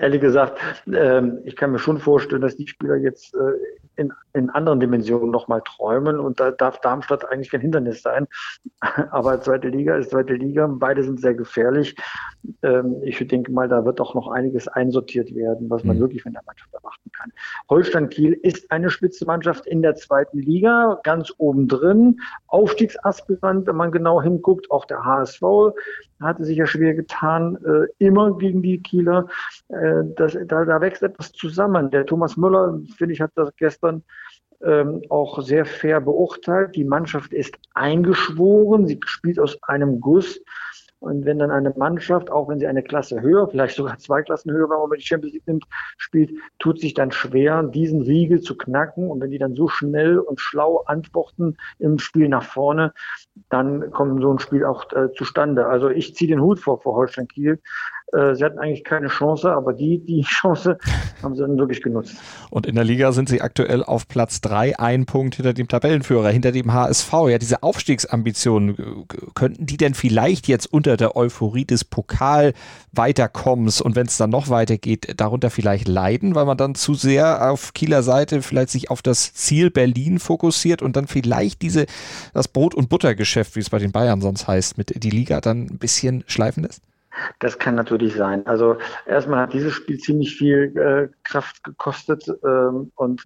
Ehrlich 0.00 0.20
gesagt, 0.20 0.58
ähm, 0.86 1.38
ich 1.44 1.56
kann 1.56 1.72
mir 1.72 1.78
schon 1.78 1.98
vorstellen, 1.98 2.42
dass 2.42 2.56
die 2.56 2.66
Spieler 2.66 2.96
jetzt 2.96 3.34
äh, 3.34 3.85
in, 3.96 4.12
in 4.32 4.50
anderen 4.50 4.80
Dimensionen 4.80 5.30
nochmal 5.30 5.62
träumen 5.64 6.18
und 6.18 6.38
da 6.40 6.50
darf 6.50 6.80
Darmstadt 6.80 7.30
eigentlich 7.30 7.50
kein 7.50 7.60
Hindernis 7.60 8.02
sein. 8.02 8.26
Aber 9.10 9.40
zweite 9.40 9.68
Liga 9.68 9.96
ist 9.96 10.10
zweite 10.10 10.34
Liga, 10.34 10.66
beide 10.66 11.02
sind 11.02 11.20
sehr 11.20 11.34
gefährlich. 11.34 11.96
Ähm, 12.62 12.96
ich 13.02 13.18
denke 13.26 13.50
mal, 13.52 13.68
da 13.68 13.84
wird 13.84 14.00
auch 14.00 14.14
noch 14.14 14.28
einiges 14.28 14.68
einsortiert 14.68 15.34
werden, 15.34 15.68
was 15.70 15.84
man 15.84 15.96
mhm. 15.96 16.00
wirklich 16.00 16.22
von 16.22 16.32
der 16.32 16.42
Mannschaft 16.46 16.72
erwarten 16.72 17.10
kann. 17.12 17.32
Holstein 17.68 18.08
Kiel 18.08 18.32
ist 18.42 18.70
eine 18.70 18.90
Spitzenmannschaft 18.90 19.66
in 19.66 19.82
der 19.82 19.94
zweiten 19.94 20.38
Liga, 20.38 21.00
ganz 21.02 21.32
oben 21.38 21.68
drin, 21.68 22.20
Aufstiegsaspirant, 22.48 23.66
wenn 23.66 23.76
man 23.76 23.90
genau 23.90 24.20
hinguckt, 24.22 24.70
auch 24.70 24.84
der 24.84 25.04
HSV 25.04 25.42
hatte 26.20 26.44
sich 26.44 26.56
ja 26.56 26.66
schwer 26.66 26.94
getan, 26.94 27.58
äh, 27.64 27.86
immer 27.98 28.36
gegen 28.38 28.62
die 28.62 28.80
Kieler. 28.80 29.28
Äh, 29.68 30.02
das, 30.16 30.36
da, 30.46 30.64
da 30.64 30.80
wächst 30.80 31.02
etwas 31.02 31.32
zusammen. 31.32 31.90
Der 31.90 32.06
Thomas 32.06 32.36
Müller, 32.36 32.80
finde 32.96 33.14
ich, 33.14 33.20
hat 33.20 33.32
das 33.34 33.54
gestern 33.56 33.85
ähm, 34.62 35.02
auch 35.08 35.42
sehr 35.42 35.66
fair 35.66 36.00
beurteilt. 36.00 36.76
Die 36.76 36.84
Mannschaft 36.84 37.32
ist 37.32 37.56
eingeschworen, 37.74 38.86
sie 38.86 38.98
spielt 39.04 39.38
aus 39.38 39.62
einem 39.62 40.00
Guss. 40.00 40.40
Und 40.98 41.26
wenn 41.26 41.38
dann 41.38 41.50
eine 41.50 41.74
Mannschaft, 41.76 42.30
auch 42.30 42.48
wenn 42.48 42.58
sie 42.58 42.66
eine 42.66 42.82
Klasse 42.82 43.20
höher, 43.20 43.48
vielleicht 43.48 43.76
sogar 43.76 43.98
zwei 43.98 44.22
Klassen 44.22 44.50
höher, 44.50 44.68
wenn 44.70 44.88
man 44.88 44.98
die 44.98 45.04
Champions 45.04 45.34
League 45.34 45.46
nimmt, 45.46 45.64
spielt, 45.98 46.30
tut 46.58 46.80
sich 46.80 46.94
dann 46.94 47.12
schwer, 47.12 47.62
diesen 47.62 48.02
Riegel 48.02 48.40
zu 48.40 48.56
knacken. 48.56 49.10
Und 49.10 49.20
wenn 49.20 49.30
die 49.30 49.38
dann 49.38 49.54
so 49.54 49.68
schnell 49.68 50.18
und 50.18 50.40
schlau 50.40 50.78
antworten 50.86 51.58
im 51.78 51.98
Spiel 51.98 52.28
nach 52.28 52.44
vorne, 52.44 52.94
dann 53.50 53.90
kommt 53.90 54.22
so 54.22 54.32
ein 54.32 54.38
Spiel 54.38 54.64
auch 54.64 54.90
äh, 54.92 55.12
zustande. 55.12 55.66
Also 55.66 55.90
ich 55.90 56.14
ziehe 56.14 56.30
den 56.30 56.40
Hut 56.40 56.60
vor 56.60 56.80
vor 56.80 56.96
Holstein 56.96 57.28
Kiel. 57.28 57.60
Äh, 58.12 58.34
sie 58.36 58.44
hatten 58.44 58.58
eigentlich 58.58 58.84
keine 58.84 59.08
Chance, 59.08 59.52
aber 59.52 59.72
die, 59.72 59.98
die 59.98 60.22
Chance 60.26 60.78
haben 61.22 61.34
sie 61.34 61.42
dann 61.42 61.58
wirklich 61.58 61.82
genutzt. 61.82 62.14
Und 62.50 62.66
in 62.66 62.76
der 62.76 62.84
Liga 62.84 63.10
sind 63.12 63.28
sie 63.28 63.40
aktuell 63.40 63.82
auf 63.82 64.06
Platz 64.06 64.40
drei, 64.40 64.78
ein 64.78 65.06
Punkt 65.06 65.36
hinter 65.36 65.52
dem 65.52 65.66
Tabellenführer, 65.66 66.30
hinter 66.30 66.52
dem 66.52 66.72
HSV. 66.72 67.12
Ja, 67.28 67.38
diese 67.38 67.62
Aufstiegsambitionen, 67.62 69.06
könnten 69.34 69.66
die 69.66 69.76
denn 69.76 69.94
vielleicht 69.94 70.46
jetzt 70.46 70.72
unter 70.72 70.96
der 70.96 71.16
Euphorie 71.16 71.64
des 71.64 71.84
Pokal 71.84 72.52
weiterkommens 72.92 73.80
und 73.80 73.96
wenn 73.96 74.06
es 74.06 74.16
dann 74.16 74.30
noch 74.30 74.48
weitergeht, 74.48 75.14
darunter 75.16 75.50
vielleicht 75.50 75.88
leiden, 75.88 76.34
weil 76.34 76.44
man 76.44 76.56
dann 76.56 76.74
zu 76.74 76.94
sehr 76.94 77.50
auf 77.50 77.74
Kieler 77.74 78.02
Seite 78.02 78.42
vielleicht 78.42 78.70
sich 78.70 78.90
auf 78.90 79.02
das 79.02 79.34
Ziel 79.34 79.70
Berlin 79.70 80.18
fokussiert 80.18 80.80
und 80.80 80.96
dann 80.96 81.06
vielleicht 81.06 81.60
diese, 81.62 81.86
das 82.32 82.48
Brot- 82.48 82.74
und 82.74 82.88
Buttergeschäft, 82.88 83.56
wie 83.56 83.60
es 83.60 83.70
bei 83.70 83.78
den 83.78 83.92
Bayern 83.92 84.20
sonst 84.20 84.46
heißt, 84.46 84.78
mit 84.78 85.02
die 85.02 85.10
Liga 85.10 85.40
dann 85.40 85.66
ein 85.66 85.78
bisschen 85.78 86.24
schleifen 86.26 86.62
lässt? 86.62 86.82
Das 87.38 87.58
kann 87.58 87.74
natürlich 87.74 88.14
sein. 88.14 88.46
Also 88.46 88.76
erstmal 89.06 89.40
hat 89.40 89.52
dieses 89.52 89.72
Spiel 89.72 89.98
ziemlich 89.98 90.36
viel 90.36 90.76
äh, 90.76 91.08
Kraft 91.24 91.62
gekostet 91.64 92.24
ähm, 92.44 92.92
und 92.94 93.24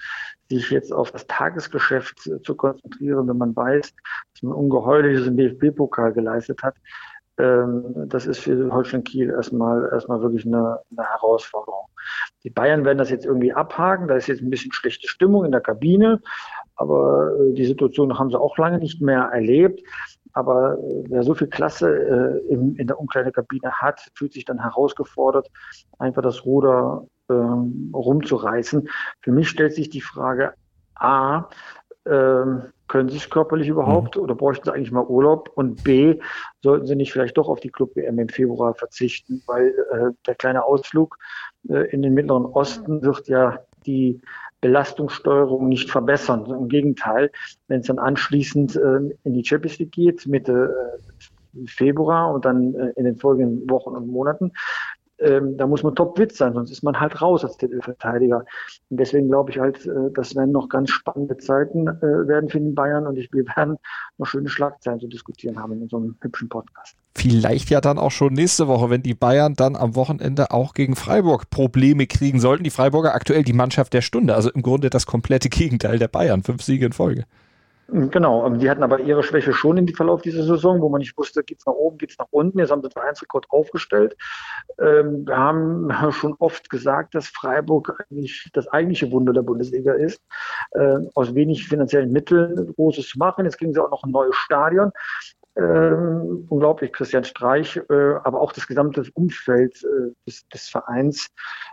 sich 0.49 0.71
jetzt 0.71 0.93
auf 0.93 1.13
das 1.13 1.27
Tagesgeschäft 1.27 2.27
äh, 2.27 2.43
zu 2.43 2.55
konzentrieren, 2.55 3.29
wenn 3.29 3.39
man 3.39 3.55
weiß, 3.55 3.93
dass 4.35 4.43
man 4.43 4.53
ungeheuerliches 4.53 5.27
im 5.27 5.37
DFB-Pokal 5.37 6.13
geleistet 6.13 6.63
hat, 6.63 6.75
ähm, 7.41 8.09
das 8.09 8.27
ist 8.27 8.41
für 8.41 8.73
Holstein 8.73 9.05
Kiel 9.05 9.31
erstmal 9.31 9.89
erstmal 9.93 10.21
wirklich 10.21 10.45
eine, 10.45 10.81
eine 10.91 11.07
Herausforderung. 11.09 11.87
Die 12.45 12.51
Bayern 12.51 12.85
werden 12.85 12.99
das 12.99 13.11
jetzt 13.11 13.25
irgendwie 13.25 13.53
abhaken. 13.53 14.09
Da 14.09 14.17
ist 14.17 14.27
jetzt 14.27 14.43
ein 14.43 14.51
bisschen 14.51 14.73
schlechte 14.73 15.09
Stimmung 15.09 15.45
in 15.45 15.53
der 15.53 15.61
Kabine, 15.61 16.21
aber 16.77 17.33
äh, 17.39 17.55
die 17.55 17.67
Situation 17.67 18.19
haben 18.19 18.31
sie 18.31 18.39
auch 18.39 18.59
lange 18.59 18.79
nicht 18.79 19.01
mehr 19.01 19.31
erlebt. 19.33 19.81
Aber 20.33 20.79
äh, 20.79 21.05
wer 21.09 21.23
so 21.23 21.35
viel 21.35 21.49
Klasse 21.49 21.89
äh, 21.89 22.53
in, 22.53 22.77
in 22.77 22.87
der 22.87 22.99
Umkleidekabine 22.99 23.73
hat, 23.73 24.11
fühlt 24.15 24.33
sich 24.33 24.45
dann 24.45 24.61
herausgefordert, 24.61 25.51
einfach 25.99 26.23
das 26.23 26.45
Ruder 26.45 27.07
ähm, 27.31 27.91
rumzureißen. 27.95 28.89
Für 29.23 29.33
mich 29.33 29.49
stellt 29.49 29.75
sich 29.75 29.91
die 29.91 30.01
Frage, 30.01 30.55
A, 30.95 31.49
ähm, 32.07 32.63
können 32.89 33.09
sie 33.09 33.19
es 33.19 33.31
körperlich 33.31 33.69
überhaupt 33.69 34.17
mhm. 34.17 34.23
oder 34.23 34.35
bräuchten 34.35 34.65
sie 34.65 34.73
eigentlich 34.73 34.91
mal 34.91 35.05
Urlaub? 35.05 35.51
Und 35.55 35.85
B, 35.85 36.19
sollten 36.63 36.87
sie 36.87 36.97
nicht 36.97 37.13
vielleicht 37.13 37.39
doch 37.39 37.49
auf 37.49 37.61
die 37.61 37.71
Club-WM 37.71 38.19
im 38.19 38.29
Februar 38.29 38.75
verzichten, 38.75 39.43
weil 39.47 39.69
äh, 39.93 40.11
der 40.27 40.35
kleine 40.35 40.65
Ausflug 40.65 41.17
äh, 41.69 41.89
in 41.91 42.03
den 42.03 42.15
Mittleren 42.15 42.47
Osten 42.47 43.03
wird 43.03 43.29
ja 43.29 43.61
die 43.87 44.21
Belastungssteuerung 44.61 45.69
nicht 45.69 45.91
verbessern. 45.91 46.45
Im 46.51 46.69
Gegenteil, 46.69 47.31
wenn 47.69 47.81
es 47.81 47.87
dann 47.87 47.99
anschließend 47.99 48.77
äh, 48.77 49.17
in 49.25 49.35
die 49.35 49.45
Champions 49.45 49.79
League 49.79 49.93
geht, 49.93 50.27
Mitte 50.27 50.75
äh, 50.97 51.67
Februar 51.67 52.33
und 52.33 52.45
dann 52.45 52.75
äh, 52.75 52.93
in 52.97 53.05
den 53.05 53.17
folgenden 53.17 53.69
Wochen 53.71 53.91
und 53.91 54.07
Monaten, 54.07 54.53
ähm, 55.21 55.57
da 55.57 55.67
muss 55.67 55.83
man 55.83 55.95
topwitz 55.95 56.39
sein, 56.39 56.55
sonst 56.55 56.71
ist 56.71 56.83
man 56.83 56.99
halt 56.99 57.21
raus 57.21 57.45
als 57.45 57.57
Titelverteidiger. 57.57 58.45
Und 58.89 59.01
deswegen 59.01 59.29
glaube 59.29 59.51
ich 59.51 59.59
halt, 59.59 59.87
äh, 59.87 60.11
das 60.15 60.35
werden 60.35 60.53
noch 60.53 60.69
ganz 60.69 60.91
spannende 60.91 61.37
Zeiten 61.37 61.87
äh, 61.87 62.29
werden 62.29 62.49
für 62.49 62.59
den 62.59 62.75
Bayern 62.75 63.07
und 63.07 63.17
ich, 63.17 63.33
wir 63.33 63.45
werden 63.57 63.77
noch 64.19 64.27
schöne 64.27 64.49
Schlagzeilen 64.49 65.01
zu 65.01 65.09
diskutieren 65.09 65.59
haben 65.59 65.73
in 65.75 65.83
unserem 65.83 66.17
hübschen 66.21 66.49
Podcast. 66.49 66.97
Vielleicht 67.15 67.71
ja 67.71 67.81
dann 67.81 67.99
auch 67.99 68.13
schon 68.13 68.33
nächste 68.33 68.69
Woche, 68.69 68.89
wenn 68.89 69.03
die 69.03 69.15
Bayern 69.15 69.55
dann 69.55 69.77
am 69.77 69.95
Wochenende 69.95 70.53
auch 70.53 70.75
gegen 70.75 70.97
Freiburg 70.97 71.51
Probleme 71.51 72.07
kriegen 72.07 72.41
sollten. 72.41 72.65
Die 72.65 72.71
Freiburger 72.71 73.15
aktuell 73.15 73.43
die 73.43 73.53
Mannschaft 73.53 73.93
der 73.93 74.03
Stunde, 74.03 74.35
also 74.35 74.51
im 74.51 74.63
Grunde 74.63 74.91
das 74.91 75.07
komplette 75.07 75.49
Gegenteil 75.49 75.99
der 75.99 76.09
Bayern. 76.09 76.43
Fünf 76.43 76.63
Siege 76.63 76.87
in 76.87 76.93
Folge. 76.93 77.25
Genau, 77.93 78.49
die 78.51 78.71
hatten 78.71 78.85
aber 78.85 79.01
ihre 79.01 79.23
Schwäche 79.23 79.53
schon 79.53 79.77
im 79.77 79.89
Verlauf 79.89 80.23
dieser 80.23 80.45
Saison, 80.45 80.81
wo 80.81 80.89
man 80.89 81.01
nicht 81.01 81.17
wusste, 81.19 81.43
geht's 81.43 81.67
nach 81.67 81.73
oben, 81.73 81.99
geht's 81.99 82.19
nach 82.19 82.29
unten. 82.31 82.59
Jetzt 82.59 82.71
haben 82.71 82.83
sie 82.83 82.89
den 82.89 83.03
Einzelrekord 83.03 83.47
aufgestellt. 83.51 84.17
Ähm, 84.79 85.27
wir 85.27 85.37
haben 85.37 85.91
schon 86.13 86.35
oft 86.39 86.71
gesagt, 86.71 87.15
dass 87.15 87.29
Freiburg 87.29 88.05
eigentlich 88.09 88.49
das 88.53 88.69
eigentliche 88.69 89.11
Wunder 89.11 89.33
der 89.33 89.43
Bundesliga 89.43 89.95
ist, 89.95 90.23
äh, 90.73 90.99
aus 91.15 91.35
wenig 91.35 91.67
finanziellen 91.67 92.13
Mitteln 92.13 92.73
Großes 92.75 93.09
zu 93.09 93.19
machen. 93.19 93.45
Jetzt 93.45 93.59
kriegen 93.59 93.73
sie 93.73 93.83
auch 93.83 93.91
noch 93.91 94.05
ein 94.05 94.13
neues 94.13 94.37
Stadion. 94.37 94.93
Ähm, 95.57 96.47
unglaublich, 96.49 96.93
Christian 96.93 97.25
Streich, 97.25 97.77
äh, 97.77 98.15
aber 98.23 98.41
auch 98.41 98.53
das 98.53 98.69
gesamte 98.69 99.03
Umfeld 99.15 99.83
äh, 99.83 100.13
des, 100.25 100.47
des, 100.49 100.69
Vereins, 100.69 101.27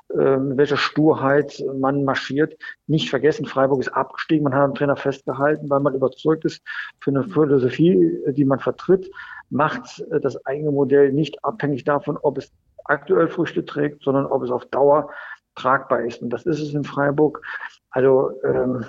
äh, 0.09 0.15
welcher 0.17 0.77
Sturheit 0.77 1.63
man 1.79 2.03
marschiert. 2.03 2.57
Nicht 2.87 3.11
vergessen, 3.11 3.45
Freiburg 3.45 3.81
ist 3.81 3.89
abgestiegen, 3.89 4.43
man 4.45 4.55
hat 4.55 4.63
am 4.63 4.73
Trainer 4.73 4.95
festgehalten, 4.95 5.69
weil 5.69 5.79
man 5.79 5.93
überzeugt 5.93 6.43
ist 6.45 6.63
für 7.01 7.11
eine 7.11 7.23
Philosophie, 7.23 8.19
die 8.29 8.45
man 8.45 8.59
vertritt, 8.59 9.11
macht 9.51 10.03
äh, 10.11 10.19
das 10.19 10.43
eigene 10.47 10.71
Modell 10.71 11.13
nicht 11.13 11.43
abhängig 11.45 11.83
davon, 11.83 12.17
ob 12.17 12.39
es 12.39 12.51
aktuell 12.85 13.27
Früchte 13.27 13.63
trägt, 13.63 14.01
sondern 14.03 14.25
ob 14.25 14.41
es 14.41 14.49
auf 14.49 14.65
Dauer 14.65 15.11
tragbar 15.57 16.01
ist. 16.01 16.21
Und 16.21 16.29
das 16.29 16.45
ist 16.45 16.61
es 16.61 16.73
in 16.73 16.83
Freiburg. 16.83 17.41
Also 17.89 18.31
ähm, 18.43 18.85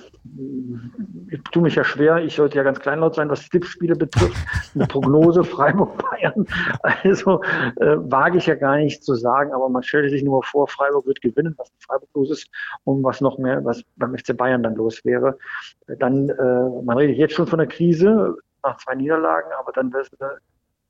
ich 1.30 1.40
tue 1.44 1.62
mich 1.62 1.76
ja 1.76 1.84
schwer, 1.84 2.18
ich 2.18 2.34
sollte 2.34 2.58
ja 2.58 2.62
ganz 2.62 2.80
kleinlaut 2.80 3.14
sein, 3.14 3.30
was 3.30 3.48
Tippspiele 3.48 3.96
betrifft. 3.96 4.37
Eine 4.75 4.87
Prognose 4.87 5.44
Freiburg-Bayern. 5.56 6.46
Also 6.82 7.42
äh, 7.76 7.96
wage 7.96 8.38
ich 8.38 8.46
ja 8.46 8.54
gar 8.54 8.76
nicht 8.76 9.02
zu 9.02 9.14
sagen, 9.14 9.52
aber 9.52 9.68
man 9.68 9.82
stellt 9.82 10.10
sich 10.10 10.22
nur 10.22 10.42
vor, 10.42 10.68
Freiburg 10.68 11.06
wird 11.06 11.20
gewinnen, 11.22 11.54
was 11.56 11.70
in 11.70 11.80
Freiburg 11.80 12.10
los 12.14 12.30
ist 12.30 12.50
und 12.84 13.02
was 13.02 13.20
noch 13.20 13.38
mehr, 13.38 13.64
was 13.64 13.82
beim 13.96 14.16
FC 14.16 14.37
Bayern 14.37 14.62
dann 14.62 14.75
los 14.75 15.02
wäre. 15.04 15.38
Dann, 15.87 16.28
äh, 16.28 16.82
man 16.82 16.98
redet 16.98 17.16
jetzt 17.16 17.34
schon 17.34 17.46
von 17.46 17.60
einer 17.60 17.68
Krise 17.68 18.37
nach 18.62 18.76
zwei 18.78 18.94
Niederlagen, 18.96 19.50
aber 19.58 19.72
dann 19.72 19.92
wäre 19.92 20.02
es 20.02 20.20
eine 20.20 20.32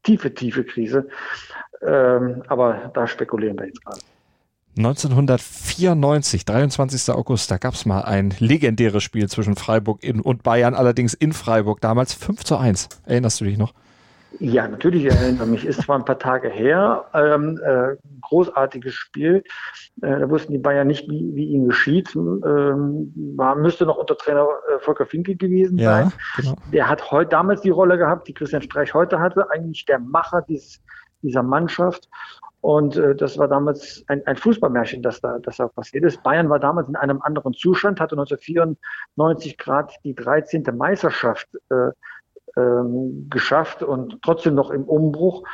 tiefe, 0.02 0.34
tiefe 0.34 0.64
Krise. 0.64 1.06
Ähm, 1.82 2.42
aber 2.48 2.90
da 2.94 3.06
spekulieren 3.06 3.58
wir 3.58 3.66
jetzt 3.66 3.84
gerade. 3.84 4.00
1994, 4.78 6.44
23. 6.44 7.12
August, 7.12 7.50
da 7.50 7.58
gab 7.58 7.74
es 7.74 7.84
mal 7.84 8.02
ein 8.02 8.32
legendäres 8.38 9.02
Spiel 9.02 9.28
zwischen 9.28 9.56
Freiburg 9.56 10.00
und 10.22 10.44
Bayern, 10.44 10.74
allerdings 10.74 11.14
in 11.14 11.32
Freiburg, 11.32 11.80
damals 11.80 12.14
5 12.14 12.44
zu 12.44 12.56
1. 12.56 12.88
Erinnerst 13.04 13.40
du 13.40 13.44
dich 13.44 13.58
noch? 13.58 13.74
Ja, 14.38 14.68
natürlich 14.68 15.06
erinnere 15.06 15.46
mich. 15.46 15.64
Ist 15.64 15.82
zwar 15.82 15.98
ein 15.98 16.04
paar 16.04 16.18
Tage 16.18 16.48
her, 16.48 17.06
ähm, 17.12 17.58
äh, 17.64 17.96
großartiges 18.20 18.94
Spiel. 18.94 19.42
Äh, 20.02 20.20
da 20.20 20.30
wussten 20.30 20.52
die 20.52 20.58
Bayern 20.58 20.86
nicht, 20.86 21.08
wie, 21.08 21.34
wie 21.34 21.46
ihnen 21.46 21.68
geschieht. 21.68 22.14
Ähm, 22.14 23.12
war, 23.36 23.56
müsste 23.56 23.84
noch 23.84 23.96
unter 23.96 24.16
Trainer 24.16 24.46
äh, 24.46 24.78
Volker 24.78 25.06
Finke 25.06 25.34
gewesen 25.34 25.78
ja, 25.78 26.02
sein. 26.02 26.12
Genau. 26.36 26.54
Der 26.72 26.88
hat 26.88 27.10
heute 27.10 27.30
damals 27.30 27.62
die 27.62 27.70
Rolle 27.70 27.98
gehabt, 27.98 28.28
die 28.28 28.34
Christian 28.34 28.62
Streich 28.62 28.94
heute 28.94 29.18
hatte, 29.18 29.50
eigentlich 29.50 29.86
der 29.86 29.98
Macher 29.98 30.42
dieses, 30.46 30.80
dieser 31.22 31.42
Mannschaft. 31.42 32.08
Und 32.60 32.96
äh, 32.96 33.14
das 33.14 33.38
war 33.38 33.48
damals 33.48 34.04
ein, 34.08 34.26
ein 34.26 34.36
Fußballmärchen, 34.36 35.02
das 35.02 35.20
da, 35.20 35.38
das 35.38 35.58
da 35.58 35.68
passiert 35.68 36.04
ist. 36.04 36.22
Bayern 36.22 36.48
war 36.48 36.58
damals 36.58 36.88
in 36.88 36.96
einem 36.96 37.22
anderen 37.22 37.54
Zustand, 37.54 38.00
hatte 38.00 38.16
1994 38.16 39.58
Grad 39.58 39.94
die 40.04 40.14
13. 40.14 40.64
Meisterschaft 40.76 41.48
äh, 41.70 41.90
ähm, 42.56 43.28
geschafft 43.30 43.82
und 43.82 44.20
trotzdem 44.22 44.54
noch 44.54 44.70
im 44.70 44.84
Umbruch. 44.84 45.44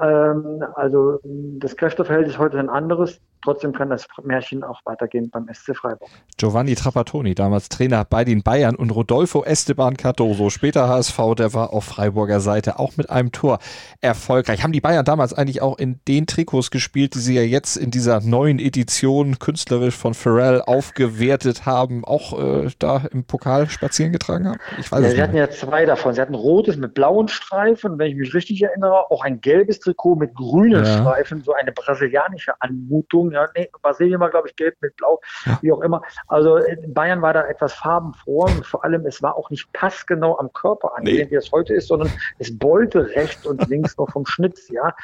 Ähm, 0.00 0.64
also 0.74 1.20
das 1.24 1.76
Kräfteverhältnis 1.76 2.34
ist 2.34 2.38
heute 2.38 2.58
ein 2.58 2.70
anderes. 2.70 3.20
Trotzdem 3.42 3.72
kann 3.72 3.90
das 3.90 4.06
Märchen 4.24 4.64
auch 4.64 4.80
weitergehen 4.84 5.30
beim 5.30 5.46
SC 5.52 5.76
Freiburg. 5.76 6.08
Giovanni 6.36 6.74
Trapattoni, 6.74 7.34
damals 7.34 7.68
Trainer 7.68 8.04
bei 8.04 8.24
den 8.24 8.42
Bayern 8.42 8.74
und 8.74 8.90
Rodolfo 8.90 9.44
Esteban 9.44 9.96
Cardoso, 9.96 10.50
später 10.50 10.88
HSV, 10.88 11.18
der 11.36 11.54
war 11.54 11.72
auf 11.72 11.84
Freiburger 11.84 12.40
Seite 12.40 12.78
auch 12.78 12.96
mit 12.96 13.08
einem 13.08 13.32
Tor 13.32 13.58
erfolgreich. 14.00 14.62
Haben 14.62 14.72
die 14.72 14.80
Bayern 14.80 15.04
damals 15.04 15.32
eigentlich 15.32 15.62
auch 15.62 15.78
in 15.78 16.00
den 16.08 16.26
Trikots 16.26 16.70
gespielt, 16.70 17.14
die 17.14 17.20
sie 17.20 17.34
ja 17.34 17.42
jetzt 17.42 17.76
in 17.76 17.90
dieser 17.90 18.20
neuen 18.20 18.58
Edition 18.58 19.38
künstlerisch 19.38 19.96
von 19.96 20.14
Pharrell 20.14 20.62
aufgewertet 20.62 21.66
haben, 21.66 22.04
auch 22.04 22.38
äh, 22.38 22.70
da 22.78 23.02
im 23.12 23.24
Pokal 23.24 23.68
spazieren 23.68 24.12
getragen 24.12 24.48
haben? 24.48 24.58
Ich 24.78 24.90
weiß 24.90 25.02
ja, 25.04 25.10
sie 25.10 25.22
hatten 25.22 25.36
ja 25.36 25.50
zwei 25.50 25.86
davon. 25.86 26.14
Sie 26.14 26.20
hatten 26.20 26.34
rotes 26.34 26.76
mit 26.76 26.94
blauen 26.94 27.28
Streifen, 27.28 27.98
wenn 27.98 28.10
ich 28.10 28.16
mich 28.16 28.34
richtig 28.34 28.62
erinnere, 28.62 29.10
auch 29.10 29.22
ein 29.22 29.40
gelbes 29.40 29.80
Trikot 29.80 30.16
mit 30.16 30.34
grünen 30.34 30.84
ja. 30.84 30.98
Streifen, 30.98 31.42
so 31.42 31.52
eine 31.52 31.72
brasilianische 31.72 32.60
Anmutung 32.60 33.25
ja, 33.32 33.46
nee, 33.56 33.68
Brasilien 33.82 34.20
war, 34.20 34.30
glaube 34.30 34.48
ich, 34.48 34.56
gelb 34.56 34.76
mit 34.80 34.96
blau, 34.96 35.20
ja. 35.44 35.58
wie 35.62 35.72
auch 35.72 35.80
immer. 35.80 36.02
Also 36.28 36.60
Bayern 36.88 37.22
war 37.22 37.32
da 37.32 37.46
etwas 37.46 37.72
farbenfroh 37.74 38.44
und 38.44 38.66
vor 38.66 38.84
allem, 38.84 39.06
es 39.06 39.22
war 39.22 39.36
auch 39.36 39.50
nicht 39.50 39.72
passgenau 39.72 40.38
am 40.38 40.52
Körper 40.52 40.96
angelehnt, 40.96 41.30
nee. 41.30 41.36
wie 41.36 41.38
es 41.38 41.52
heute 41.52 41.74
ist, 41.74 41.88
sondern 41.88 42.10
es 42.38 42.56
bollte 42.56 43.08
rechts 43.14 43.46
und 43.46 43.66
links 43.68 43.96
noch 43.96 44.10
vom 44.10 44.26
Schnitz, 44.26 44.68
ja. 44.68 44.94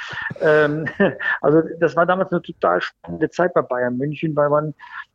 Ähm, 0.40 0.86
also 1.40 1.62
das 1.78 1.96
war 1.96 2.06
damals 2.06 2.32
eine 2.32 2.42
total 2.42 2.80
spannende 2.80 3.30
Zeit 3.30 3.54
bei 3.54 3.62
Bayern 3.62 3.96
München, 3.96 4.34
weil 4.36 4.50
man 4.50 4.74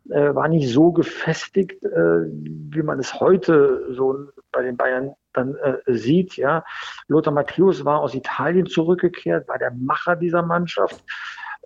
äh, 0.09 0.33
war 0.33 0.47
nicht 0.47 0.71
so 0.71 0.91
gefestigt, 0.91 1.83
äh, 1.83 1.89
wie 1.89 2.83
man 2.83 2.99
es 2.99 3.19
heute 3.19 3.93
so 3.93 4.27
bei 4.51 4.63
den 4.63 4.77
Bayern 4.77 5.13
dann 5.33 5.55
äh, 5.55 5.77
sieht. 5.87 6.35
Ja, 6.37 6.63
Lothar 7.07 7.33
Matthäus 7.33 7.85
war 7.85 8.01
aus 8.01 8.13
Italien 8.13 8.65
zurückgekehrt, 8.65 9.47
war 9.47 9.57
der 9.57 9.71
Macher 9.71 10.15
dieser 10.15 10.41
Mannschaft. 10.41 11.03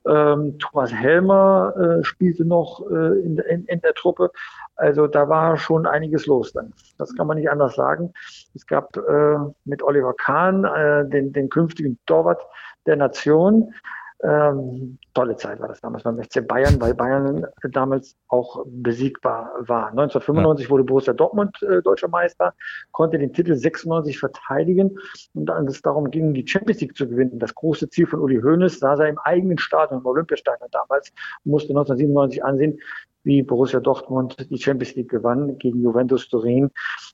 Ähm, 0.07 0.57
Thomas 0.59 0.91
Helmer 0.91 1.73
äh, 1.77 2.03
spielte 2.03 2.43
noch 2.45 2.81
äh, 2.89 3.19
in, 3.19 3.37
in, 3.37 3.65
in, 3.65 3.81
der 3.81 3.93
Truppe. 3.93 4.31
Also 4.75 5.07
da 5.07 5.29
war 5.29 5.57
schon 5.57 5.85
einiges 5.85 6.25
los 6.25 6.53
dann. 6.53 6.73
Das 6.97 7.15
kann 7.15 7.27
man 7.27 7.37
nicht 7.37 7.51
anders 7.51 7.75
sagen. 7.75 8.11
Es 8.55 8.65
gab 8.65 8.97
äh, 8.97 9.37
mit 9.65 9.83
Oliver 9.83 10.13
Kahn 10.13 10.65
äh, 10.65 11.07
den, 11.07 11.33
den 11.33 11.49
künftigen 11.49 11.99
Torwart 12.07 12.41
der 12.85 12.95
Nation. 12.95 13.73
Ähm, 14.23 14.99
tolle 15.15 15.35
Zeit 15.35 15.59
war 15.59 15.67
das 15.67 15.81
damals 15.81 16.03
beim 16.03 16.21
FC 16.21 16.47
Bayern, 16.47 16.79
weil 16.79 16.93
Bayern 16.93 17.47
damals 17.71 18.15
auch 18.27 18.63
besiegbar 18.67 19.51
war. 19.59 19.87
1995 19.87 20.65
ja. 20.65 20.69
wurde 20.69 20.83
Borussia 20.83 21.13
Dortmund 21.13 21.57
äh, 21.63 21.81
deutscher 21.81 22.07
Meister, 22.07 22.53
konnte 22.91 23.17
den 23.17 23.33
Titel 23.33 23.55
96 23.55 24.19
verteidigen 24.19 24.95
und 25.33 25.49
als 25.49 25.71
es 25.71 25.81
darum 25.81 26.11
ging, 26.11 26.33
die 26.35 26.47
Champions 26.47 26.81
League 26.81 26.95
zu 26.95 27.07
gewinnen, 27.07 27.39
das 27.39 27.55
große 27.55 27.89
Ziel 27.89 28.05
von 28.05 28.19
Uli 28.19 28.39
Hoeneß, 28.39 28.79
saß 28.79 28.99
er 28.99 29.09
im 29.09 29.17
eigenen 29.19 29.57
Stadion, 29.57 30.01
im 30.01 30.05
Olympiastadion 30.05 30.69
damals, 30.71 31.11
musste 31.43 31.71
1997 31.71 32.43
ansehen, 32.43 32.79
wie 33.23 33.43
Borussia 33.43 33.79
Dortmund 33.79 34.35
die 34.49 34.57
Champions 34.57 34.95
League 34.95 35.09
gewann 35.09 35.57
gegen 35.57 35.81
Juventus 35.81 36.27
Turin. 36.27 36.71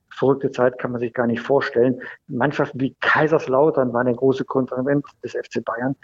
Verrückte 0.10 0.52
Zeit 0.52 0.80
kann 0.80 0.92
man 0.92 1.02
sich 1.02 1.14
gar 1.14 1.28
nicht 1.28 1.42
vorstellen. 1.42 2.02
Mannschaften 2.28 2.80
wie 2.80 2.96
Kaiserslautern 3.02 3.94
waren 3.94 4.08
der 4.08 4.16
große 4.16 4.46
Konkurrent 4.46 5.06
des 5.24 5.34
FC 5.34 5.64
Bayern. 5.64 5.96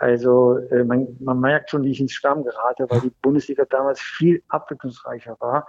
Also 0.00 0.56
äh, 0.70 0.82
man, 0.82 1.08
man 1.20 1.40
merkt 1.40 1.70
schon, 1.70 1.84
wie 1.84 1.90
ich 1.90 2.00
ins 2.00 2.12
Stamm 2.12 2.42
gerate, 2.42 2.86
weil 2.88 3.02
die 3.02 3.12
Bundesliga 3.20 3.66
damals 3.68 4.00
viel 4.00 4.42
abwechslungsreicher 4.48 5.36
war. 5.40 5.66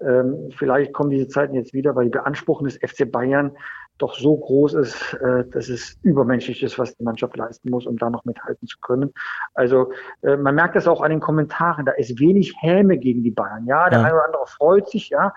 Ähm, 0.00 0.50
vielleicht 0.56 0.92
kommen 0.92 1.10
diese 1.10 1.28
Zeiten 1.28 1.54
jetzt 1.54 1.72
wieder, 1.72 1.94
weil 1.94 2.06
die 2.06 2.10
Beanspruchung 2.10 2.66
des 2.66 2.78
FC 2.78 3.10
Bayern 3.10 3.52
doch 3.98 4.14
so 4.14 4.36
groß 4.36 4.74
ist, 4.74 5.14
äh, 5.14 5.44
dass 5.50 5.68
es 5.68 5.98
übermenschlich 6.02 6.64
ist, 6.64 6.80
was 6.80 6.96
die 6.96 7.04
Mannschaft 7.04 7.36
leisten 7.36 7.70
muss, 7.70 7.86
um 7.86 7.96
da 7.96 8.10
noch 8.10 8.24
mithalten 8.24 8.66
zu 8.66 8.78
können. 8.80 9.12
Also 9.54 9.92
äh, 10.22 10.36
man 10.36 10.56
merkt 10.56 10.74
das 10.74 10.88
auch 10.88 11.00
an 11.00 11.10
den 11.10 11.20
Kommentaren, 11.20 11.86
da 11.86 11.92
ist 11.92 12.18
wenig 12.18 12.54
Häme 12.60 12.98
gegen 12.98 13.22
die 13.22 13.30
Bayern. 13.30 13.66
Ja, 13.66 13.88
der 13.88 14.00
ja. 14.00 14.04
eine 14.06 14.14
oder 14.14 14.26
andere 14.26 14.46
freut 14.48 14.88
sich, 14.88 15.10
ja, 15.10 15.32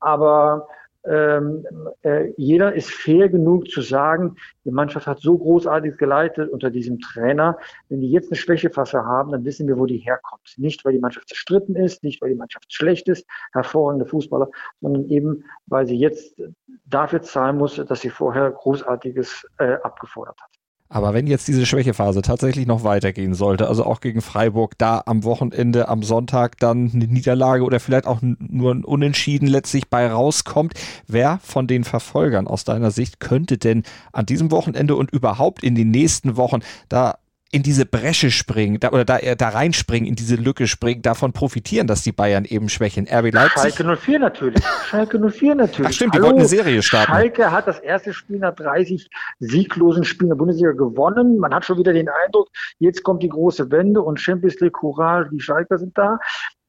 aber 0.00 0.68
ähm, 1.06 1.66
äh, 2.02 2.32
jeder 2.36 2.74
ist 2.74 2.90
fair 2.90 3.28
genug 3.28 3.68
zu 3.68 3.82
sagen, 3.82 4.36
die 4.64 4.70
Mannschaft 4.70 5.06
hat 5.06 5.20
so 5.20 5.36
großartig 5.36 5.98
geleitet 5.98 6.50
unter 6.50 6.70
diesem 6.70 6.98
Trainer. 7.00 7.58
Wenn 7.88 8.00
die 8.00 8.10
jetzt 8.10 8.30
eine 8.30 8.36
Schwächephase 8.36 9.04
haben, 9.04 9.32
dann 9.32 9.44
wissen 9.44 9.68
wir, 9.68 9.78
wo 9.78 9.86
die 9.86 9.98
herkommt. 9.98 10.54
Nicht, 10.56 10.84
weil 10.84 10.92
die 10.92 11.00
Mannschaft 11.00 11.28
zerstritten 11.28 11.76
ist, 11.76 12.02
nicht, 12.02 12.22
weil 12.22 12.30
die 12.30 12.36
Mannschaft 12.36 12.72
schlecht 12.72 13.08
ist, 13.08 13.26
hervorragende 13.52 14.06
Fußballer, 14.06 14.48
sondern 14.80 15.08
eben, 15.10 15.44
weil 15.66 15.86
sie 15.86 15.96
jetzt 15.96 16.40
dafür 16.86 17.22
zahlen 17.22 17.58
muss, 17.58 17.76
dass 17.76 18.00
sie 18.00 18.10
vorher 18.10 18.50
Großartiges 18.50 19.46
äh, 19.58 19.74
abgefordert 19.82 20.40
hat. 20.40 20.63
Aber 20.94 21.12
wenn 21.12 21.26
jetzt 21.26 21.48
diese 21.48 21.66
Schwächephase 21.66 22.22
tatsächlich 22.22 22.68
noch 22.68 22.84
weitergehen 22.84 23.34
sollte, 23.34 23.66
also 23.66 23.84
auch 23.84 24.00
gegen 24.00 24.20
Freiburg, 24.20 24.78
da 24.78 25.02
am 25.06 25.24
Wochenende, 25.24 25.88
am 25.88 26.04
Sonntag 26.04 26.56
dann 26.60 26.92
eine 26.94 27.08
Niederlage 27.08 27.64
oder 27.64 27.80
vielleicht 27.80 28.06
auch 28.06 28.20
nur 28.22 28.72
ein 28.72 28.84
Unentschieden 28.84 29.48
letztlich 29.48 29.88
bei 29.88 30.06
rauskommt, 30.06 30.74
wer 31.08 31.40
von 31.42 31.66
den 31.66 31.82
Verfolgern 31.82 32.46
aus 32.46 32.62
deiner 32.62 32.92
Sicht 32.92 33.18
könnte 33.18 33.58
denn 33.58 33.82
an 34.12 34.24
diesem 34.24 34.52
Wochenende 34.52 34.94
und 34.94 35.10
überhaupt 35.10 35.64
in 35.64 35.74
den 35.74 35.90
nächsten 35.90 36.36
Wochen 36.36 36.60
da 36.88 37.16
in 37.54 37.62
diese 37.62 37.86
Bresche 37.86 38.32
springen 38.32 38.80
da, 38.80 38.90
oder 38.90 39.04
da, 39.04 39.18
äh, 39.18 39.36
da 39.36 39.50
reinspringen, 39.50 40.08
in 40.08 40.16
diese 40.16 40.34
Lücke 40.34 40.66
springen, 40.66 41.02
davon 41.02 41.32
profitieren, 41.32 41.86
dass 41.86 42.02
die 42.02 42.10
Bayern 42.10 42.44
eben 42.44 42.68
schwächen. 42.68 43.06
RB 43.08 43.32
Leipzig. 43.32 43.74
Schalke 43.76 43.96
04 43.96 44.18
natürlich. 44.18 44.64
Schalke 44.88 45.30
04 45.30 45.54
natürlich. 45.54 45.88
Ach 45.88 45.92
stimmt, 45.92 46.16
die 46.16 46.20
wollten 46.20 46.40
eine 46.40 46.48
Serie 46.48 46.82
starten. 46.82 47.12
Schalke 47.12 47.52
hat 47.52 47.68
das 47.68 47.78
erste 47.78 48.12
Spiel 48.12 48.40
nach 48.40 48.56
30 48.56 49.08
sieglosen 49.38 50.02
Spielen 50.02 50.30
der 50.30 50.36
Bundesliga 50.36 50.72
gewonnen. 50.72 51.38
Man 51.38 51.54
hat 51.54 51.64
schon 51.64 51.78
wieder 51.78 51.92
den 51.92 52.08
Eindruck, 52.08 52.48
jetzt 52.80 53.04
kommt 53.04 53.22
die 53.22 53.28
große 53.28 53.70
Wende 53.70 54.02
und 54.02 54.18
Champions 54.18 54.58
League, 54.58 54.72
Courage, 54.72 55.30
die 55.30 55.40
Schalker 55.40 55.78
sind 55.78 55.96
da. 55.96 56.18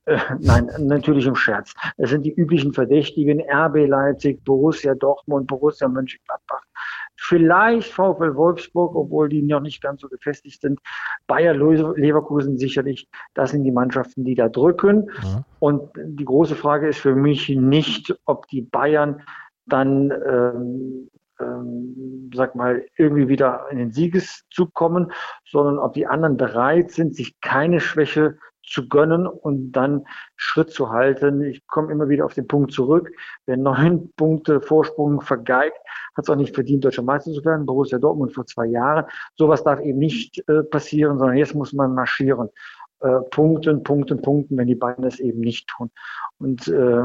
Äh, 0.05 0.19
nein, 0.39 0.69
natürlich 0.77 1.25
im 1.25 1.35
Scherz. 1.35 1.73
Es 1.97 2.11
sind 2.11 2.23
die 2.23 2.33
üblichen 2.33 2.73
Verdächtigen, 2.73 3.41
RB 3.41 3.87
Leipzig, 3.87 4.43
Borussia 4.43 4.93
Dortmund, 4.93 5.47
Borussia 5.47 5.87
Mönchengladbach. 5.87 6.61
Vielleicht 7.27 7.91
VfL 7.91 8.35
Wolfsburg, 8.35 8.95
obwohl 8.95 9.29
die 9.29 9.41
noch 9.41 9.61
nicht 9.61 9.81
ganz 9.81 10.01
so 10.01 10.07
gefestigt 10.07 10.61
sind. 10.61 10.79
Bayer 11.25 11.55
Leverkusen 11.55 12.57
sicherlich. 12.57 13.09
Das 13.33 13.51
sind 13.51 13.63
die 13.63 13.71
Mannschaften, 13.71 14.23
die 14.23 14.35
da 14.35 14.47
drücken. 14.47 15.05
Mhm. 15.05 15.45
Und 15.59 15.89
die 15.95 16.25
große 16.25 16.55
Frage 16.55 16.87
ist 16.87 16.99
für 16.99 17.15
mich 17.15 17.49
nicht, 17.49 18.15
ob 18.25 18.47
die 18.49 18.61
Bayern 18.61 19.21
dann, 19.65 20.11
ähm, 20.11 21.09
ähm, 21.39 22.29
sag 22.33 22.53
mal, 22.53 22.85
irgendwie 22.95 23.27
wieder 23.27 23.65
in 23.71 23.79
den 23.79 23.91
Siegeszug 23.91 24.73
kommen, 24.73 25.11
sondern 25.49 25.79
ob 25.79 25.93
die 25.93 26.05
anderen 26.05 26.37
bereit 26.37 26.91
sind, 26.91 27.15
sich 27.15 27.39
keine 27.41 27.79
Schwäche 27.79 28.37
zu 28.65 28.87
gönnen 28.87 29.27
und 29.27 29.71
dann 29.71 30.05
Schritt 30.35 30.71
zu 30.71 30.89
halten. 30.89 31.41
Ich 31.41 31.65
komme 31.67 31.91
immer 31.91 32.09
wieder 32.09 32.25
auf 32.25 32.33
den 32.33 32.47
Punkt 32.47 32.71
zurück. 32.71 33.11
Wer 33.45 33.57
neun 33.57 34.11
Punkte 34.17 34.61
Vorsprung 34.61 35.21
vergeigt, 35.21 35.77
hat 36.15 36.23
es 36.23 36.29
auch 36.29 36.35
nicht 36.35 36.55
verdient, 36.55 36.85
deutscher 36.85 37.03
Meister 37.03 37.31
zu 37.31 37.43
werden. 37.45 37.65
Borussia 37.65 37.99
Dortmund 37.99 38.33
vor 38.33 38.45
zwei 38.45 38.67
Jahren. 38.67 39.05
Sowas 39.35 39.63
darf 39.63 39.79
eben 39.81 39.99
nicht 39.99 40.43
äh, 40.47 40.63
passieren, 40.63 41.17
sondern 41.19 41.37
jetzt 41.37 41.55
muss 41.55 41.73
man 41.73 41.93
marschieren. 41.93 42.49
Äh, 43.01 43.19
punkten, 43.29 43.83
punkten, 43.83 44.21
punkten, 44.21 44.57
wenn 44.57 44.67
die 44.67 44.75
beiden 44.75 45.03
das 45.03 45.19
eben 45.19 45.41
nicht 45.41 45.67
tun. 45.67 45.91
Und 46.39 46.67
äh, 46.67 47.03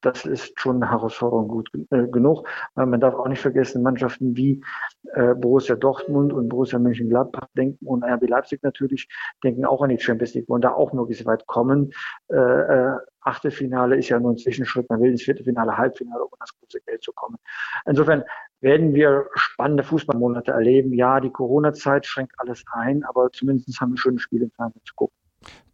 das 0.00 0.24
ist 0.24 0.58
schon 0.60 0.76
eine 0.76 0.90
Herausforderung 0.90 1.48
gut 1.48 1.70
äh, 1.90 2.06
genug. 2.06 2.48
Weil 2.74 2.86
man 2.86 3.00
darf 3.00 3.14
auch 3.14 3.28
nicht 3.28 3.40
vergessen, 3.40 3.82
Mannschaften 3.82 4.36
wie 4.36 4.62
äh, 5.14 5.34
Borussia 5.34 5.76
Dortmund 5.76 6.32
und 6.32 6.48
Borussia 6.48 6.78
Mönchengladbach 6.78 7.48
denken 7.56 7.86
und 7.86 8.04
RB 8.04 8.28
Leipzig 8.28 8.62
natürlich 8.62 9.08
denken 9.42 9.64
auch 9.64 9.82
an 9.82 9.90
die 9.90 9.98
Champions 9.98 10.34
League, 10.34 10.48
wollen 10.48 10.62
da 10.62 10.72
auch 10.72 10.92
möglichst 10.92 11.26
weit 11.26 11.46
kommen. 11.46 11.92
Äh, 12.28 12.36
äh, 12.36 12.96
Achtelfinale 13.20 13.96
ist 13.96 14.08
ja 14.08 14.20
nur 14.20 14.32
ein 14.32 14.36
Zwischenschritt. 14.36 14.88
Man 14.88 15.00
will 15.00 15.10
ins 15.10 15.22
Viertelfinale, 15.22 15.76
Halbfinale, 15.76 16.24
um 16.24 16.30
das 16.38 16.56
große 16.58 16.80
Geld 16.86 17.02
zu 17.02 17.12
kommen. 17.12 17.36
Insofern 17.84 18.22
werden 18.60 18.94
wir 18.94 19.26
spannende 19.34 19.82
Fußballmonate 19.82 20.52
erleben. 20.52 20.92
Ja, 20.92 21.18
die 21.20 21.30
Corona-Zeit 21.30 22.06
schränkt 22.06 22.34
alles 22.38 22.64
ein, 22.72 23.02
aber 23.04 23.30
zumindest 23.32 23.80
haben 23.80 23.92
wir 23.92 23.98
schöne 23.98 24.20
Spiele 24.20 24.44
im 24.44 24.50
Fernsehen 24.52 24.82
zu 24.84 24.94
gucken. 24.94 25.16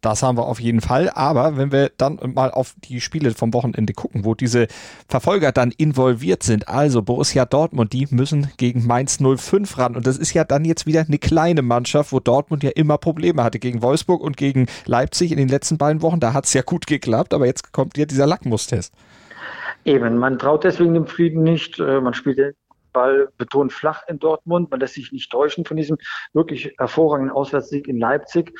Das 0.03 0.21
haben 0.21 0.37
wir 0.37 0.45
auf 0.45 0.59
jeden 0.59 0.81
Fall. 0.81 1.09
Aber 1.15 1.55
wenn 1.55 1.71
wir 1.71 1.89
dann 1.97 2.19
mal 2.35 2.51
auf 2.51 2.75
die 2.83 2.99
Spiele 2.99 3.31
vom 3.31 3.53
Wochenende 3.53 3.93
gucken, 3.93 4.25
wo 4.25 4.35
diese 4.35 4.67
Verfolger 5.07 5.53
dann 5.53 5.71
involviert 5.71 6.43
sind, 6.43 6.67
also 6.67 7.01
Borussia 7.01 7.45
Dortmund, 7.45 7.93
die 7.93 8.07
müssen 8.11 8.51
gegen 8.57 8.85
Mainz 8.85 9.19
05 9.19 9.77
ran. 9.77 9.95
Und 9.95 10.05
das 10.05 10.17
ist 10.17 10.33
ja 10.33 10.43
dann 10.43 10.65
jetzt 10.65 10.85
wieder 10.85 11.05
eine 11.07 11.19
kleine 11.19 11.61
Mannschaft, 11.61 12.11
wo 12.11 12.19
Dortmund 12.19 12.63
ja 12.63 12.71
immer 12.71 12.97
Probleme 12.97 13.43
hatte 13.43 13.59
gegen 13.59 13.81
Wolfsburg 13.81 14.21
und 14.21 14.35
gegen 14.35 14.67
Leipzig 14.85 15.31
in 15.31 15.37
den 15.37 15.47
letzten 15.47 15.77
beiden 15.77 16.01
Wochen. 16.01 16.19
Da 16.19 16.33
hat 16.33 16.45
es 16.45 16.53
ja 16.53 16.63
gut 16.63 16.85
geklappt, 16.85 17.33
aber 17.33 17.45
jetzt 17.45 17.71
kommt 17.71 17.97
ja 17.97 18.05
dieser 18.05 18.27
Lackmustest. 18.27 18.93
Eben, 19.85 20.17
man 20.17 20.37
traut 20.37 20.65
deswegen 20.65 20.93
dem 20.93 21.07
Frieden 21.07 21.43
nicht. 21.43 21.79
Äh, 21.79 22.01
man 22.01 22.13
spielt 22.13 22.55
Ball 22.93 23.27
betont 23.37 23.73
flach 23.73 24.03
in 24.07 24.19
Dortmund. 24.19 24.71
Man 24.71 24.79
lässt 24.79 24.93
sich 24.93 25.11
nicht 25.11 25.31
täuschen 25.31 25.65
von 25.65 25.75
diesem 25.75 25.97
wirklich 26.31 26.73
hervorragenden 26.77 27.35
Auswärtssieg 27.35 27.87
in 27.87 27.97
Leipzig. 27.97 28.53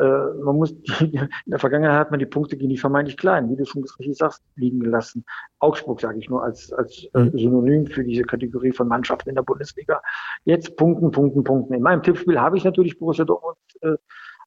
Äh, 0.00 0.42
man 0.42 0.56
muss, 0.56 0.70
in 1.00 1.28
der 1.46 1.58
Vergangenheit 1.58 1.98
hat 1.98 2.10
man 2.10 2.20
die 2.20 2.26
Punkte 2.26 2.56
gegen 2.56 2.70
die 2.70 2.78
vermeintlich 2.78 3.18
kleinen, 3.18 3.50
wie 3.50 3.56
du 3.56 3.66
schon 3.66 3.84
richtig 3.98 4.16
sagst, 4.16 4.42
liegen 4.56 4.80
gelassen. 4.80 5.24
Augsburg 5.58 6.00
sage 6.00 6.18
ich 6.18 6.30
nur 6.30 6.42
als, 6.42 6.72
als 6.72 7.06
äh, 7.14 7.20
mhm. 7.20 7.38
Synonym 7.38 7.86
für 7.86 8.02
diese 8.02 8.22
Kategorie 8.22 8.72
von 8.72 8.88
Mannschaften 8.88 9.28
in 9.28 9.34
der 9.34 9.42
Bundesliga. 9.42 10.00
Jetzt 10.44 10.76
Punkten, 10.76 11.10
Punkten, 11.10 11.44
Punkten. 11.44 11.74
In 11.74 11.82
meinem 11.82 12.02
Tippspiel 12.02 12.40
habe 12.40 12.56
ich 12.56 12.64
natürlich 12.64 12.98
Borussia 12.98 13.26
Dortmund 13.26 13.58
äh, 13.82 13.96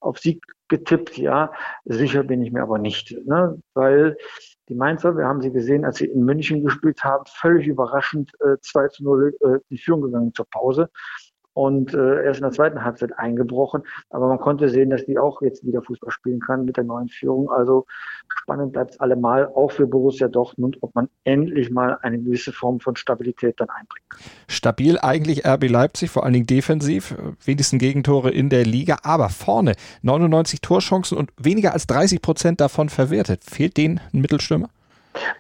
auf 0.02 0.18
Sieg 0.18 0.44
getippt, 0.70 1.18
ja. 1.18 1.52
Sicher 1.86 2.24
bin 2.24 2.42
ich 2.42 2.52
mir 2.52 2.64
aber 2.64 2.80
nicht, 2.80 3.16
ne? 3.26 3.60
weil 3.74 4.18
die 4.70 4.76
Mainzer, 4.76 5.16
wir 5.16 5.26
haben 5.26 5.42
sie 5.42 5.52
gesehen, 5.52 5.86
als 5.86 5.98
sie 5.98 6.06
in 6.06 6.26
München 6.26 6.64
gespielt 6.64 7.04
haben, 7.04 7.26
völlig 7.28 7.68
überraschend 7.68 8.32
äh, 8.40 8.58
2 8.60 8.88
zu 8.88 9.04
0 9.04 9.36
äh, 9.40 9.60
die 9.70 9.78
Führung 9.78 10.02
gegangen 10.02 10.34
zur 10.34 10.48
Pause 10.50 10.90
und 11.54 11.94
äh, 11.94 12.24
erst 12.24 12.40
in 12.40 12.44
der 12.44 12.52
zweiten 12.52 12.84
Halbzeit 12.84 13.18
eingebrochen. 13.18 13.84
Aber 14.10 14.28
man 14.28 14.40
konnte 14.40 14.70
sehen, 14.70 14.90
dass 14.90 15.06
die 15.06 15.18
auch 15.18 15.42
jetzt 15.42 15.66
wieder 15.66 15.82
Fußball 15.82 16.12
spielen 16.12 16.40
kann 16.40 16.66
mit 16.66 16.78
der 16.78 16.84
neuen 16.84 17.10
Führung. 17.10 17.52
Also 17.52 17.86
spannend 18.28 18.74
bleibt 18.74 18.92
es 18.92 19.00
allemal, 19.00 19.48
auch 19.48 19.72
für 19.72 19.88
Borussia 19.88 20.28
Dortmund, 20.28 20.78
ob 20.82 20.94
man 20.96 21.10
endlich 21.24 21.70
mal 21.70 21.98
eine 22.02 22.20
gewisse 22.20 22.52
Form 22.52 22.80
von 22.80 22.96
Stabilität 22.96 23.60
dann 23.60 23.70
einbringt. 23.70 24.06
Stabil 24.48 24.98
eigentlich 25.00 25.46
RB 25.46 25.70
Leipzig, 25.70 26.10
vor 26.10 26.24
allen 26.24 26.34
Dingen 26.34 26.48
defensiv, 26.48 27.16
wenigsten 27.44 27.78
Gegentore 27.78 28.32
in 28.32 28.50
der 28.50 28.66
Liga, 28.66 28.98
aber 29.04 29.30
vorne 29.30 29.74
99 30.02 30.62
Torchancen 30.62 31.18
und 31.18 31.32
weniger 31.38 31.74
als 31.74 31.88
30 31.88 32.22
Prozent 32.22 32.62
davon 32.62 32.90
verwertet. 32.90 33.44
Fehlt 33.44 33.78
denen 33.78 34.00
ein 34.14 34.22
Mittelstürmer? 34.22 34.70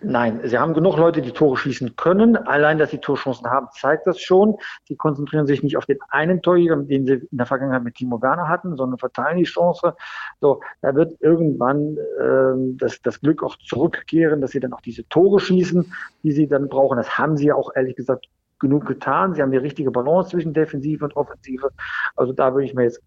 Nein, 0.01 0.41
sie 0.43 0.57
haben 0.57 0.73
genug 0.73 0.97
Leute, 0.97 1.21
die 1.21 1.31
Tore 1.31 1.57
schießen 1.57 1.95
können. 1.95 2.37
Allein, 2.37 2.77
dass 2.77 2.91
sie 2.91 2.99
Torchancen 2.99 3.49
haben, 3.49 3.67
zeigt 3.71 4.05
das 4.05 4.19
schon. 4.19 4.55
Sie 4.83 4.95
konzentrieren 4.95 5.47
sich 5.47 5.63
nicht 5.63 5.77
auf 5.77 5.85
den 5.85 5.99
einen 6.09 6.41
Torjäger, 6.41 6.75
den 6.77 7.05
sie 7.05 7.13
in 7.13 7.37
der 7.37 7.45
Vergangenheit 7.45 7.83
mit 7.83 7.95
Timo 7.95 8.21
Werner 8.21 8.47
hatten, 8.47 8.75
sondern 8.77 8.99
verteilen 8.99 9.37
die 9.37 9.43
Chance. 9.43 9.95
So, 10.41 10.61
da 10.81 10.93
wird 10.93 11.13
irgendwann 11.21 11.97
äh, 12.19 12.77
das, 12.77 13.01
das 13.01 13.19
Glück 13.21 13.43
auch 13.43 13.57
zurückkehren, 13.57 14.41
dass 14.41 14.51
sie 14.51 14.59
dann 14.59 14.73
auch 14.73 14.81
diese 14.81 15.07
Tore 15.09 15.39
schießen, 15.39 15.93
die 16.23 16.31
sie 16.31 16.47
dann 16.47 16.69
brauchen. 16.69 16.97
Das 16.97 17.17
haben 17.17 17.37
sie 17.37 17.47
ja 17.47 17.55
auch 17.55 17.71
ehrlich 17.75 17.95
gesagt 17.95 18.27
genug 18.59 18.85
getan. 18.85 19.33
Sie 19.33 19.41
haben 19.41 19.51
die 19.51 19.57
richtige 19.57 19.91
Balance 19.91 20.31
zwischen 20.31 20.53
Defensive 20.53 21.03
und 21.03 21.15
Offensive. 21.15 21.69
Also 22.15 22.33
da 22.33 22.53
würde 22.53 22.65
ich 22.65 22.73
mir 22.73 22.83
jetzt 22.83 23.01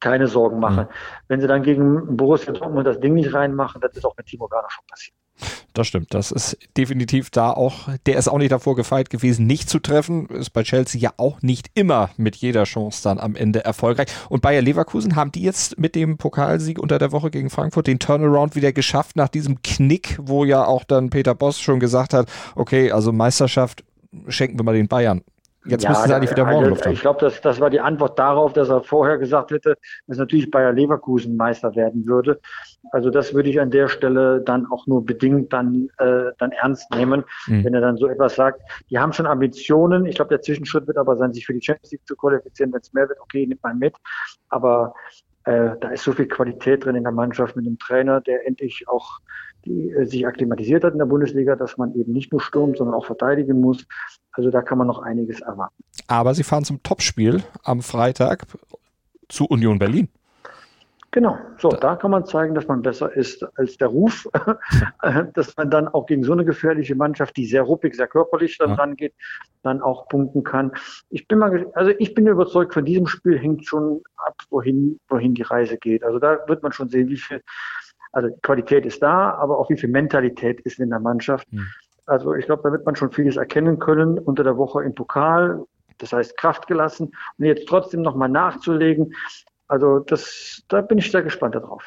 keine 0.00 0.26
Sorgen 0.26 0.58
machen. 0.58 0.86
Mhm. 0.86 0.88
Wenn 1.28 1.40
sie 1.40 1.46
dann 1.46 1.62
gegen 1.62 2.16
Borussia 2.16 2.52
Dortmund 2.52 2.86
das 2.86 2.98
Ding 3.00 3.14
nicht 3.14 3.32
reinmachen, 3.32 3.80
das 3.80 3.96
ist 3.96 4.04
auch 4.04 4.16
mit 4.16 4.26
Timo 4.26 4.50
Werner 4.50 4.70
schon 4.70 4.84
passiert. 4.86 5.16
Das 5.74 5.86
stimmt. 5.86 6.12
Das 6.12 6.30
ist 6.30 6.58
definitiv 6.76 7.30
da 7.30 7.50
auch, 7.50 7.88
der 8.06 8.16
ist 8.16 8.28
auch 8.28 8.38
nicht 8.38 8.52
davor 8.52 8.76
gefeit 8.76 9.10
gewesen, 9.10 9.46
nicht 9.46 9.70
zu 9.70 9.78
treffen. 9.78 10.26
Ist 10.26 10.50
bei 10.50 10.62
Chelsea 10.62 11.00
ja 11.00 11.12
auch 11.16 11.40
nicht 11.42 11.70
immer 11.74 12.10
mit 12.16 12.36
jeder 12.36 12.64
Chance 12.64 13.02
dann 13.02 13.18
am 13.18 13.34
Ende 13.34 13.64
erfolgreich. 13.64 14.08
Und 14.28 14.42
Bayer 14.42 14.62
Leverkusen 14.62 15.16
haben 15.16 15.32
die 15.32 15.42
jetzt 15.42 15.78
mit 15.78 15.94
dem 15.94 16.18
Pokalsieg 16.18 16.78
unter 16.78 16.98
der 16.98 17.12
Woche 17.12 17.30
gegen 17.30 17.50
Frankfurt 17.50 17.86
den 17.86 17.98
Turnaround 17.98 18.54
wieder 18.54 18.72
geschafft 18.72 19.16
nach 19.16 19.28
diesem 19.28 19.62
Knick, 19.62 20.18
wo 20.20 20.44
ja 20.44 20.64
auch 20.64 20.84
dann 20.84 21.10
Peter 21.10 21.34
Boss 21.34 21.60
schon 21.60 21.80
gesagt 21.80 22.12
hat, 22.12 22.28
okay, 22.54 22.92
also 22.92 23.12
Meisterschaft 23.12 23.84
schenken 24.28 24.58
wir 24.58 24.64
mal 24.64 24.74
den 24.74 24.88
Bayern. 24.88 25.22
Jetzt 25.64 25.84
ja, 25.84 25.90
müsste 25.90 26.06
es 26.06 26.12
eigentlich 26.12 26.30
wieder 26.30 26.44
morgen 26.44 26.72
also, 26.72 26.90
Ich 26.90 27.00
glaube, 27.00 27.20
das, 27.20 27.40
das 27.40 27.60
war 27.60 27.70
die 27.70 27.80
Antwort 27.80 28.18
darauf, 28.18 28.52
dass 28.52 28.68
er 28.68 28.82
vorher 28.82 29.18
gesagt 29.18 29.52
hätte, 29.52 29.76
dass 30.08 30.18
natürlich 30.18 30.50
Bayer 30.50 30.72
Leverkusen 30.72 31.36
Meister 31.36 31.74
werden 31.76 32.04
würde. 32.06 32.40
Also 32.90 33.10
das 33.10 33.32
würde 33.32 33.48
ich 33.48 33.60
an 33.60 33.70
der 33.70 33.88
Stelle 33.88 34.40
dann 34.40 34.66
auch 34.70 34.86
nur 34.86 35.04
bedingt 35.04 35.52
dann, 35.52 35.88
äh, 35.98 36.32
dann 36.38 36.50
ernst 36.52 36.90
nehmen, 36.94 37.24
mhm. 37.46 37.64
wenn 37.64 37.74
er 37.74 37.80
dann 37.80 37.96
so 37.96 38.08
etwas 38.08 38.34
sagt. 38.34 38.60
Die 38.90 38.98
haben 38.98 39.12
schon 39.12 39.26
Ambitionen. 39.26 40.06
Ich 40.06 40.16
glaube, 40.16 40.30
der 40.30 40.42
Zwischenschritt 40.42 40.86
wird 40.88 40.98
aber 40.98 41.16
sein, 41.16 41.32
sich 41.32 41.46
für 41.46 41.54
die 41.54 41.62
Champions 41.62 41.92
League 41.92 42.06
zu 42.06 42.16
qualifizieren. 42.16 42.72
Wenn 42.72 42.80
es 42.80 42.92
mehr 42.92 43.08
wird, 43.08 43.20
okay, 43.20 43.46
nimmt 43.46 43.62
man 43.62 43.78
mit. 43.78 43.94
Aber 44.48 44.94
äh, 45.44 45.70
da 45.80 45.88
ist 45.88 46.04
so 46.04 46.12
viel 46.12 46.26
Qualität 46.26 46.84
drin 46.84 46.96
in 46.96 47.02
der 47.02 47.12
Mannschaft 47.12 47.56
mit 47.56 47.66
dem 47.66 47.78
Trainer, 47.78 48.20
der 48.20 48.46
endlich 48.46 48.86
auch 48.88 49.18
die 49.64 49.90
äh, 49.90 50.06
sich 50.06 50.26
akklimatisiert 50.26 50.84
hat 50.84 50.92
in 50.92 50.98
der 50.98 51.06
Bundesliga, 51.06 51.56
dass 51.56 51.76
man 51.76 51.94
eben 51.94 52.12
nicht 52.12 52.32
nur 52.32 52.40
stürmt, 52.40 52.78
sondern 52.78 52.94
auch 52.94 53.06
verteidigen 53.06 53.60
muss. 53.60 53.86
Also 54.32 54.50
da 54.50 54.62
kann 54.62 54.78
man 54.78 54.86
noch 54.86 55.02
einiges 55.02 55.40
erwarten. 55.40 55.82
Aber 56.06 56.34
Sie 56.34 56.42
fahren 56.42 56.64
zum 56.64 56.82
Topspiel 56.82 57.42
am 57.62 57.82
Freitag 57.82 58.46
zu 59.28 59.46
Union 59.46 59.78
Berlin. 59.78 60.08
Genau, 61.14 61.38
so, 61.58 61.68
da. 61.68 61.76
da 61.76 61.96
kann 61.96 62.10
man 62.10 62.24
zeigen, 62.24 62.54
dass 62.54 62.66
man 62.66 62.80
besser 62.80 63.14
ist 63.14 63.44
als 63.58 63.76
der 63.76 63.88
Ruf, 63.88 64.26
dass 65.34 65.54
man 65.58 65.70
dann 65.70 65.86
auch 65.88 66.06
gegen 66.06 66.24
so 66.24 66.32
eine 66.32 66.44
gefährliche 66.44 66.94
Mannschaft, 66.94 67.36
die 67.36 67.44
sehr 67.44 67.62
ruppig, 67.62 67.94
sehr 67.94 68.08
körperlich 68.08 68.56
dann 68.56 68.70
ja. 68.70 68.74
rangeht, 68.76 69.12
dann 69.62 69.82
auch 69.82 70.08
punkten 70.08 70.42
kann. 70.42 70.72
Ich 71.10 71.28
bin 71.28 71.38
mal, 71.38 71.70
also 71.74 71.92
ich 71.98 72.14
bin 72.14 72.26
überzeugt, 72.26 72.72
von 72.72 72.86
diesem 72.86 73.06
Spiel 73.06 73.38
hängt 73.38 73.66
schon 73.66 74.00
ab, 74.16 74.36
wohin, 74.48 74.98
wohin 75.08 75.34
die 75.34 75.42
Reise 75.42 75.76
geht. 75.76 76.02
Also 76.02 76.18
da 76.18 76.38
wird 76.46 76.62
man 76.62 76.72
schon 76.72 76.88
sehen, 76.88 77.10
wie 77.10 77.18
viel 77.18 77.42
also 78.12 78.30
Qualität 78.42 78.86
ist 78.86 79.02
da, 79.02 79.34
aber 79.34 79.58
auch 79.58 79.68
wie 79.68 79.76
viel 79.76 79.90
Mentalität 79.90 80.62
ist 80.62 80.78
in 80.78 80.88
der 80.88 81.00
Mannschaft. 81.00 81.50
Mhm. 81.52 81.66
Also 82.06 82.34
ich 82.34 82.46
glaube, 82.46 82.62
da 82.64 82.72
wird 82.72 82.86
man 82.86 82.96
schon 82.96 83.12
vieles 83.12 83.36
erkennen 83.36 83.78
können 83.78 84.18
unter 84.18 84.44
der 84.44 84.56
Woche 84.56 84.82
im 84.82 84.94
Pokal. 84.94 85.62
Das 85.98 86.12
heißt 86.12 86.38
Kraft 86.38 86.66
gelassen 86.66 87.12
und 87.38 87.44
jetzt 87.44 87.68
trotzdem 87.68 88.00
nochmal 88.00 88.30
nachzulegen. 88.30 89.14
Also 89.72 90.00
das, 90.00 90.62
da 90.68 90.82
bin 90.82 90.98
ich 90.98 91.10
sehr 91.10 91.22
gespannt 91.22 91.54
darauf. 91.54 91.82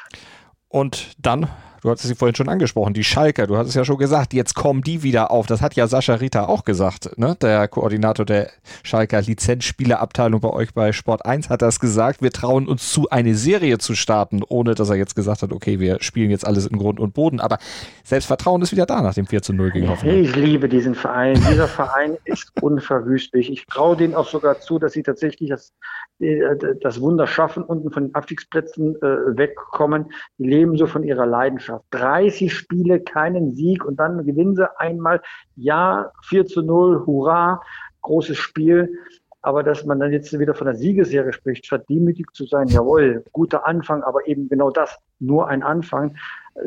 Und 0.66 1.12
dann 1.24 1.48
du 1.86 1.92
hattest 1.92 2.08
sie 2.08 2.16
vorhin 2.16 2.34
schon 2.34 2.48
angesprochen, 2.48 2.94
die 2.94 3.04
Schalker, 3.04 3.46
du 3.46 3.56
hattest 3.56 3.76
ja 3.76 3.84
schon 3.84 3.96
gesagt, 3.96 4.34
jetzt 4.34 4.54
kommen 4.54 4.82
die 4.82 5.04
wieder 5.04 5.30
auf. 5.30 5.46
Das 5.46 5.62
hat 5.62 5.74
ja 5.74 5.86
Sascha 5.86 6.14
Rita 6.14 6.46
auch 6.46 6.64
gesagt, 6.64 7.16
ne? 7.16 7.36
der 7.40 7.68
Koordinator 7.68 8.26
der 8.26 8.50
Schalker 8.82 9.22
Lizenzspielerabteilung 9.22 10.40
bei 10.40 10.50
euch 10.50 10.74
bei 10.74 10.92
Sport 10.92 11.24
1 11.24 11.48
hat 11.48 11.62
das 11.62 11.78
gesagt. 11.78 12.22
Wir 12.22 12.32
trauen 12.32 12.66
uns 12.66 12.92
zu, 12.92 13.08
eine 13.10 13.36
Serie 13.36 13.78
zu 13.78 13.94
starten, 13.94 14.42
ohne 14.48 14.74
dass 14.74 14.90
er 14.90 14.96
jetzt 14.96 15.14
gesagt 15.14 15.42
hat, 15.42 15.52
okay, 15.52 15.78
wir 15.78 15.98
spielen 16.00 16.30
jetzt 16.30 16.44
alles 16.44 16.66
in 16.66 16.76
Grund 16.76 16.98
und 16.98 17.14
Boden. 17.14 17.38
Aber 17.38 17.58
Selbstvertrauen 18.02 18.62
ist 18.62 18.72
wieder 18.72 18.86
da 18.86 19.00
nach 19.00 19.14
dem 19.14 19.26
4 19.26 19.42
zu 19.42 19.52
0 19.52 19.70
gegen 19.70 19.88
Hoffenheim. 19.88 20.24
Ich 20.24 20.34
liebe 20.34 20.68
diesen 20.68 20.96
Verein. 20.96 21.40
Dieser 21.48 21.68
Verein 21.68 22.16
ist 22.24 22.50
unverwüstlich. 22.60 23.50
Ich 23.52 23.64
traue 23.66 23.96
denen 23.96 24.16
auch 24.16 24.28
sogar 24.28 24.58
zu, 24.58 24.80
dass 24.80 24.92
sie 24.92 25.04
tatsächlich 25.04 25.50
das, 25.50 25.72
äh, 26.18 26.56
das 26.80 27.00
Wunder 27.00 27.28
schaffen, 27.28 27.62
unten 27.62 27.92
von 27.92 28.06
den 28.08 28.14
Abstiegsplätzen 28.16 28.96
äh, 28.96 29.36
wegkommen. 29.36 30.06
Die 30.38 30.48
leben 30.48 30.76
so 30.76 30.86
von 30.86 31.04
ihrer 31.04 31.26
Leidenschaft. 31.26 31.75
30 31.90 32.52
Spiele, 32.52 33.00
keinen 33.00 33.54
Sieg 33.54 33.84
und 33.84 33.96
dann 33.96 34.24
gewinnen 34.24 34.56
sie 34.56 34.68
einmal. 34.78 35.20
Ja, 35.56 36.10
4 36.24 36.46
zu 36.46 36.62
0, 36.62 37.06
hurra, 37.06 37.60
großes 38.02 38.36
Spiel. 38.36 38.98
Aber 39.42 39.62
dass 39.62 39.84
man 39.84 40.00
dann 40.00 40.12
jetzt 40.12 40.36
wieder 40.36 40.54
von 40.54 40.66
der 40.66 40.74
Siegesserie 40.74 41.32
spricht, 41.32 41.66
statt 41.66 41.84
demütig 41.88 42.26
zu 42.32 42.46
sein, 42.46 42.66
jawohl, 42.66 43.24
guter 43.32 43.66
Anfang, 43.66 44.02
aber 44.02 44.26
eben 44.26 44.48
genau 44.48 44.70
das, 44.70 44.96
nur 45.20 45.46
ein 45.46 45.62
Anfang, 45.62 46.16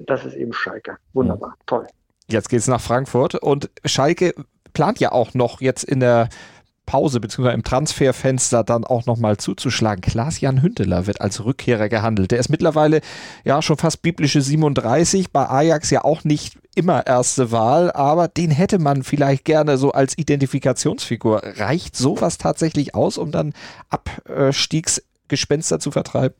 das 0.05 0.25
ist 0.25 0.35
eben 0.35 0.53
Schalke. 0.53 0.97
Wunderbar, 1.13 1.55
toll. 1.65 1.87
Jetzt 2.29 2.47
geht's 2.47 2.67
nach 2.67 2.79
Frankfurt 2.79 3.35
und 3.35 3.69
Schalke 3.83 4.33
plant 4.71 4.99
ja 4.99 5.11
auch 5.11 5.33
noch 5.33 5.61
jetzt 5.61 5.83
in 5.83 5.99
der 5.99 6.29
Pause 6.89 7.19
bzw. 7.19 7.53
im 7.53 7.63
Transferfenster 7.63 8.63
dann 8.63 8.83
auch 8.83 9.05
nochmal 9.05 9.37
zuzuschlagen. 9.37 10.01
Klaas-Jan 10.01 10.63
Hünteler 10.63 11.05
wird 11.05 11.21
als 11.21 11.45
Rückkehrer 11.45 11.87
gehandelt. 11.87 12.31
Der 12.31 12.39
ist 12.39 12.49
mittlerweile 12.49 13.01
ja 13.45 13.61
schon 13.61 13.77
fast 13.77 14.01
biblische 14.01 14.41
37, 14.41 15.29
bei 15.29 15.47
Ajax 15.47 15.91
ja 15.91 16.03
auch 16.03 16.23
nicht 16.23 16.57
immer 16.73 17.05
erste 17.05 17.51
Wahl, 17.51 17.91
aber 17.91 18.27
den 18.27 18.49
hätte 18.49 18.79
man 18.79 19.03
vielleicht 19.03 19.45
gerne 19.45 19.77
so 19.77 19.91
als 19.91 20.17
Identifikationsfigur. 20.17 21.43
Reicht 21.57 21.95
sowas 21.95 22.39
tatsächlich 22.39 22.95
aus, 22.95 23.19
um 23.19 23.31
dann 23.31 23.53
Abstiegsgespenster 23.91 25.79
zu 25.79 25.91
vertreiben? 25.91 26.33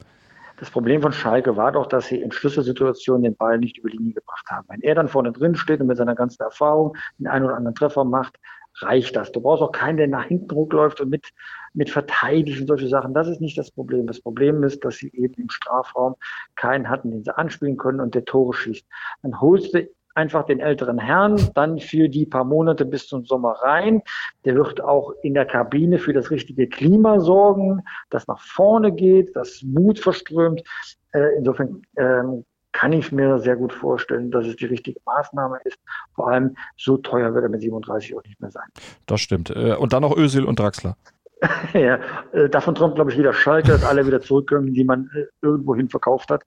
Das 0.58 0.72
Problem 0.72 1.04
von 1.04 1.14
Schalke 1.14 1.56
war 1.58 1.74
doch, 1.74 1.86
dass 1.86 2.08
sie 2.08 2.18
in 2.18 2.32
Schlüsselsituationen 2.32 3.22
den 3.22 3.36
Ball 3.36 3.60
nicht 3.60 3.78
über 3.78 3.92
die 3.92 3.98
Linie 3.98 4.16
gebracht 4.16 4.48
haben. 4.50 4.66
Wenn 4.68 4.82
er 4.82 4.96
dann 4.96 5.08
vorne 5.08 5.32
drin 5.32 5.56
steht 5.56 5.80
und 5.80 5.88
mit 5.88 5.98
seiner 5.98 6.16
ganzen 6.16 6.42
Erfahrung 6.42 6.98
den 7.20 7.28
einen 7.28 7.46
oder 7.46 7.56
anderen 7.56 7.76
Treffer 7.76 8.04
macht, 8.04 8.40
reicht 8.82 9.15
das. 9.15 9.32
Du 9.32 9.42
brauchst 9.42 9.62
auch 9.62 9.72
keinen, 9.72 9.98
der 9.98 10.08
nach 10.08 10.26
hinten 10.26 10.54
hochläuft 10.54 11.02
und 11.02 11.10
mit, 11.10 11.30
mit 11.74 11.89
verteidigt 11.89 12.62
und 12.62 12.68
solche 12.68 12.88
Sachen. 12.88 13.13
Das 13.13 13.28
ist 13.28 13.42
nicht 13.42 13.58
das 13.58 13.72
Problem. 13.72 14.08
Das 14.08 14.22
Problem 14.22 14.63
ist, 14.63 14.84
dass 14.84 14.98
sie 14.98 15.12
eben 15.13 15.36
im 15.36 15.50
Strafraum 15.50 16.15
keinen 16.56 16.89
hatten, 16.89 17.12
den 17.12 17.24
sie 17.24 17.36
anspielen 17.36 17.78
können 17.78 18.00
und 18.00 18.15
der 18.15 18.26
Tore 18.26 18.54
schießt. 18.54 18.86
Dann 19.24 19.39
holst 19.39 19.74
du 19.74 19.88
einfach 20.15 20.46
den 20.46 20.60
älteren 20.60 21.00
Herrn 21.00 21.50
dann 21.56 21.80
für 21.80 22.10
die 22.10 22.26
paar 22.26 22.44
Monate 22.44 22.86
bis 22.86 23.08
zum 23.08 23.26
Sommer 23.26 23.52
rein. 23.62 24.02
Der 24.44 24.56
wird 24.56 24.82
auch 24.82 25.13
in 25.22 25.34
der 25.34 25.46
Kabine 25.46 25.98
für 25.98 26.13
das 26.13 26.30
richtige 26.32 26.68
Klima 26.68 27.20
sorgen, 27.20 27.84
das 28.10 28.28
nach 28.28 28.42
vorne 28.42 28.92
geht, 28.92 29.36
das 29.36 29.62
Mut 29.63 30.00
verströmt. 30.00 30.62
Äh, 31.12 31.38
insofern 31.38 31.82
ähm, 31.98 32.46
kann 32.71 32.93
ich 32.93 33.12
mir 33.12 33.39
sehr 33.39 33.55
gut 33.55 33.73
vorstellen, 33.73 34.32
dass 34.32 34.45
es 34.45 34.55
die 34.55 34.65
richtige 34.65 34.99
Maßnahme 35.05 35.60
ist. 35.65 35.79
Vor 36.15 36.29
allem 36.29 36.55
so 36.77 36.97
teuer 36.97 37.34
wird 37.34 37.43
er 37.43 37.49
mit 37.49 37.62
37 37.62 38.15
auch 38.15 38.23
nicht 38.23 38.39
mehr 38.39 38.51
sein. 38.51 38.67
Das 39.05 39.21
stimmt. 39.21 39.49
Äh, 39.49 39.75
und 39.75 39.93
dann 39.93 40.01
noch 40.01 40.15
Ösil 40.15 40.45
und 40.45 40.60
Draxler. 40.60 40.95
ja, 41.73 41.99
äh, 42.34 42.49
davon 42.49 42.75
träumt, 42.75 42.95
glaube 42.95 43.12
ich, 43.12 43.17
wieder 43.17 43.34
Schalke, 43.34 43.69
dass 43.69 43.86
alle 43.86 44.05
wieder 44.05 44.21
zurückkommen, 44.21 44.73
die 44.73 44.84
man 44.84 45.10
äh, 45.15 45.23
irgendwohin 45.41 45.88
verkauft 45.88 46.29
hat. 46.29 46.43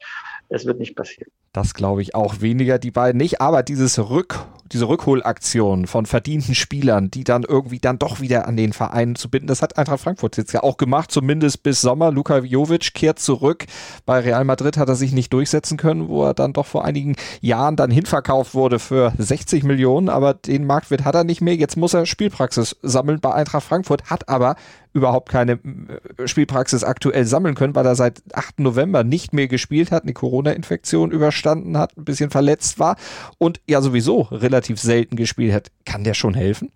Es 0.49 0.67
wird 0.67 0.79
nicht 0.79 0.95
passieren. 0.95 1.31
Das 1.53 1.75
glaube 1.75 2.01
ich 2.01 2.15
auch 2.15 2.41
weniger, 2.41 2.79
die 2.79 2.91
beiden 2.91 3.19
nicht. 3.19 3.43
Aber 3.43 3.63
dieses 3.63 3.99
Rück, 3.99 4.47
diese 4.73 4.89
Rückholaktion 4.89 5.87
von 5.87 6.07
verdienten 6.07 6.55
Spielern, 6.55 7.11
die 7.11 7.25
dann 7.25 7.43
irgendwie 7.43 7.79
dann 7.79 7.99
doch 7.99 8.21
wieder 8.21 8.49
an 8.49 8.57
den 8.57 8.73
Verein 8.73 9.17
zu 9.17 9.31
binden, 9.31 9.49
das 9.49 9.61
hat 9.61 9.77
Eintracht 9.77 10.01
Frankfurt 10.01 10.39
jetzt 10.39 10.53
ja 10.53 10.63
auch 10.63 10.79
gemacht, 10.79 11.11
zumindest 11.11 11.63
bis 11.63 11.83
Sommer. 11.83 12.11
Luka 12.11 12.39
Jovic 12.39 12.95
kehrt 12.95 13.19
zurück. 13.19 13.67
Bei 14.07 14.21
Real 14.21 14.45
Madrid 14.45 14.79
hat 14.79 14.89
er 14.89 14.95
sich 14.95 15.13
nicht 15.13 15.33
durchsetzen 15.33 15.77
können, 15.77 16.09
wo 16.09 16.25
er 16.25 16.33
dann 16.33 16.55
doch 16.55 16.67
vor 16.67 16.87
einigen 16.87 17.17
Jahren 17.43 17.77
dann 17.77 17.91
hinverkauft 17.91 18.55
wurde 18.55 18.79
für 18.79 19.13
60 19.19 19.63
Millionen. 19.65 20.09
Aber 20.09 20.33
den 20.33 20.65
Marktwert 20.65 21.05
hat 21.05 21.15
er 21.15 21.25
nicht 21.25 21.43
mehr. 21.43 21.55
Jetzt 21.55 21.77
muss 21.77 21.93
er 21.93 22.07
Spielpraxis 22.07 22.77
sammeln 22.81 23.21
bei 23.21 23.35
Eintracht 23.35 23.65
Frankfurt, 23.65 24.05
hat 24.09 24.29
aber 24.31 24.57
überhaupt 24.95 25.31
keine 25.31 25.53
äh, 25.53 26.27
Spielpraxis 26.27 26.85
aktuell 26.85 27.25
sammeln 27.25 27.55
können, 27.55 27.75
weil 27.75 27.87
er 27.87 27.95
seit 27.95 28.23
8. 28.35 28.61
November 28.61 29.05
nicht 29.05 29.33
mehr 29.33 29.49
gespielt 29.49 29.91
hat, 29.91 30.03
eine 30.03 30.13
Corona-Infektion 30.33 31.11
überstanden 31.11 31.77
hat, 31.77 31.95
ein 31.99 32.07
bisschen 32.07 32.31
verletzt 32.31 32.79
war 32.79 32.97
und 33.37 33.61
ja 33.69 33.83
sowieso 33.83 34.23
relativ 34.23 34.81
selten 34.81 35.15
gespielt 35.15 35.53
hat. 35.53 35.71
Kann 35.85 36.05
der 36.05 36.15
schon 36.15 36.33
helfen? 36.33 36.73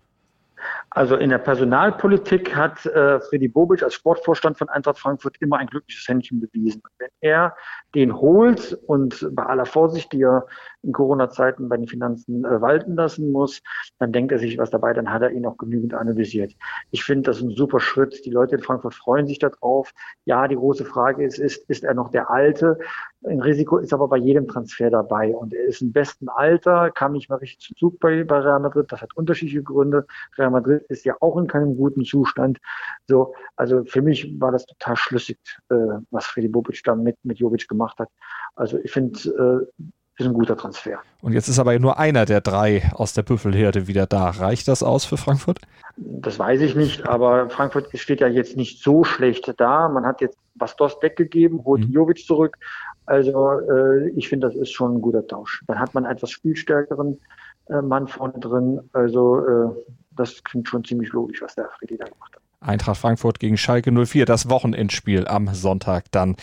Also 0.97 1.15
in 1.15 1.29
der 1.29 1.37
Personalpolitik 1.37 2.55
hat 2.55 2.83
äh, 2.87 3.19
Freddy 3.19 3.47
Bobic 3.47 3.83
als 3.83 3.93
Sportvorstand 3.93 4.57
von 4.57 4.67
Eintracht 4.67 4.97
Frankfurt 4.97 5.37
immer 5.41 5.59
ein 5.59 5.67
glückliches 5.67 6.07
Händchen 6.07 6.41
bewiesen. 6.41 6.81
Wenn 6.97 7.11
er 7.21 7.55
den 7.93 8.15
holt 8.15 8.73
und 8.87 9.29
bei 9.33 9.43
aller 9.43 9.67
Vorsicht, 9.67 10.11
die 10.11 10.23
er 10.23 10.47
in 10.81 10.93
Corona-Zeiten 10.93 11.69
bei 11.69 11.77
den 11.77 11.87
Finanzen 11.87 12.43
äh, 12.45 12.61
walten 12.61 12.95
lassen 12.95 13.31
muss, 13.31 13.61
dann 13.99 14.11
denkt 14.11 14.31
er 14.31 14.39
sich 14.39 14.57
was 14.57 14.71
dabei, 14.71 14.91
dann 14.93 15.11
hat 15.11 15.21
er 15.21 15.29
ihn 15.29 15.45
auch 15.45 15.57
genügend 15.57 15.93
analysiert. 15.93 16.55
Ich 16.89 17.03
finde 17.03 17.29
das 17.29 17.41
ein 17.41 17.51
super 17.51 17.79
Schritt. 17.79 18.25
Die 18.25 18.31
Leute 18.31 18.55
in 18.55 18.63
Frankfurt 18.63 18.95
freuen 18.95 19.27
sich 19.27 19.37
darauf. 19.37 19.93
Ja, 20.25 20.47
die 20.47 20.55
große 20.55 20.83
Frage 20.83 21.23
ist, 21.23 21.37
ist, 21.37 21.69
ist 21.69 21.83
er 21.83 21.93
noch 21.93 22.09
der 22.09 22.31
Alte? 22.31 22.79
Ein 23.23 23.41
Risiko 23.41 23.77
ist 23.77 23.93
aber 23.93 24.07
bei 24.07 24.17
jedem 24.17 24.47
Transfer 24.47 24.89
dabei 24.89 25.35
und 25.35 25.53
er 25.53 25.65
ist 25.65 25.81
im 25.81 25.91
besten 25.91 26.29
Alter, 26.29 26.89
kam 26.91 27.13
nicht 27.13 27.29
mal 27.29 27.37
richtig 27.37 27.59
zu 27.59 27.75
Zug 27.75 27.99
bei, 27.99 28.23
bei 28.23 28.39
Real 28.39 28.59
Madrid. 28.59 28.91
Das 28.91 29.01
hat 29.01 29.15
unterschiedliche 29.15 29.63
Gründe. 29.63 30.05
Real 30.37 30.51
Madrid 30.51 30.86
ist 30.89 31.05
ja 31.05 31.15
auch 31.19 31.37
in 31.37 31.47
keinem 31.47 31.75
guten 31.75 32.03
Zustand. 32.05 32.59
So, 33.07 33.33
also 33.55 33.83
für 33.85 34.01
mich 34.01 34.39
war 34.39 34.51
das 34.51 34.65
total 34.65 34.95
schlüssig, 34.95 35.37
äh, 35.69 35.75
was 36.11 36.25
Freddy 36.25 36.47
Bobic 36.47 36.81
dann 36.83 37.03
mit, 37.03 37.17
mit 37.23 37.39
Jovic 37.39 37.67
gemacht 37.67 37.97
hat. 37.99 38.09
Also 38.55 38.79
ich 38.83 38.91
finde, 38.91 39.67
äh, 39.77 39.83
ist 40.19 40.25
ein 40.25 40.33
guter 40.33 40.57
Transfer. 40.57 40.99
Und 41.21 41.33
jetzt 41.33 41.47
ist 41.47 41.59
aber 41.59 41.77
nur 41.77 41.99
einer 41.99 42.25
der 42.25 42.41
drei 42.41 42.89
aus 42.93 43.13
der 43.13 43.21
Büffelherde 43.21 43.87
wieder 43.87 44.07
da. 44.07 44.31
Reicht 44.31 44.67
das 44.67 44.81
aus 44.81 45.05
für 45.05 45.17
Frankfurt? 45.17 45.59
Das 45.95 46.39
weiß 46.39 46.61
ich 46.61 46.75
nicht, 46.75 47.07
aber 47.07 47.49
Frankfurt 47.49 47.89
steht 47.97 48.21
ja 48.21 48.27
jetzt 48.27 48.57
nicht 48.57 48.83
so 48.83 49.03
schlecht 49.03 49.53
da. 49.57 49.87
Man 49.89 50.05
hat 50.05 50.21
jetzt 50.21 50.37
Bastos 50.55 50.97
weggegeben, 51.01 51.63
holt 51.65 51.87
mhm. 51.87 51.93
Jovic 51.93 52.25
zurück. 52.25 52.57
Also 53.05 53.59
äh, 53.59 54.09
ich 54.09 54.27
finde, 54.27 54.47
das 54.47 54.55
ist 54.55 54.71
schon 54.71 54.95
ein 54.95 55.01
guter 55.01 55.25
Tausch. 55.25 55.63
Dann 55.67 55.79
hat 55.79 55.93
man 55.93 56.05
einen 56.05 56.15
etwas 56.15 56.31
spielstärkeren 56.31 57.19
äh, 57.69 57.81
Mann 57.81 58.07
vorne 58.07 58.39
drin. 58.39 58.81
Also 58.93 59.39
äh, 59.39 59.69
das 60.17 60.43
klingt 60.43 60.67
schon 60.67 60.83
ziemlich 60.83 61.11
logisch, 61.11 61.41
was 61.41 61.55
der 61.55 61.69
Freddy 61.77 61.97
da 61.97 62.05
gemacht 62.05 62.35
hat. 62.35 62.41
Eintracht 62.59 62.97
Frankfurt 62.97 63.39
gegen 63.39 63.57
Schalke 63.57 63.91
04, 63.91 64.25
das 64.25 64.49
Wochenendspiel 64.49 65.27
am 65.27 65.53
Sonntag 65.53 66.11
dann 66.11 66.35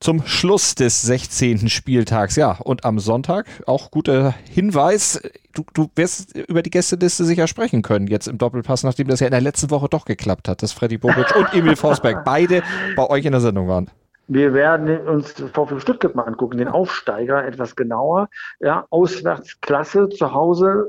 zum 0.00 0.26
Schluss 0.26 0.74
des 0.74 1.02
16. 1.02 1.68
Spieltags. 1.68 2.36
Ja, 2.36 2.52
und 2.52 2.84
am 2.84 2.98
Sonntag 2.98 3.46
auch 3.66 3.90
guter 3.90 4.34
Hinweis. 4.50 5.20
Du, 5.52 5.64
du 5.74 5.90
wirst 5.94 6.36
über 6.36 6.62
die 6.62 6.70
Gästeliste 6.70 7.24
sicher 7.24 7.46
sprechen 7.46 7.82
können, 7.82 8.06
jetzt 8.06 8.28
im 8.28 8.38
Doppelpass, 8.38 8.82
nachdem 8.82 9.08
das 9.08 9.20
ja 9.20 9.26
in 9.26 9.32
der 9.32 9.40
letzten 9.40 9.70
Woche 9.70 9.88
doch 9.88 10.04
geklappt 10.04 10.48
hat, 10.48 10.62
dass 10.62 10.72
Freddy 10.72 10.96
Bobic 10.96 11.34
und 11.36 11.52
Emil 11.52 11.76
Forsberg 11.76 12.24
beide 12.24 12.62
bei 12.96 13.08
euch 13.08 13.24
in 13.24 13.32
der 13.32 13.40
Sendung 13.40 13.68
waren. 13.68 13.90
Wir 14.32 14.54
werden 14.54 15.08
uns 15.08 15.32
VfL 15.32 15.80
Stuttgart 15.80 16.14
mal 16.14 16.22
angucken, 16.22 16.58
den 16.58 16.68
Aufsteiger 16.68 17.44
etwas 17.44 17.74
genauer. 17.74 18.28
Ja, 18.60 18.86
Auswärtsklasse 18.90 20.08
zu 20.08 20.32
Hause, 20.32 20.88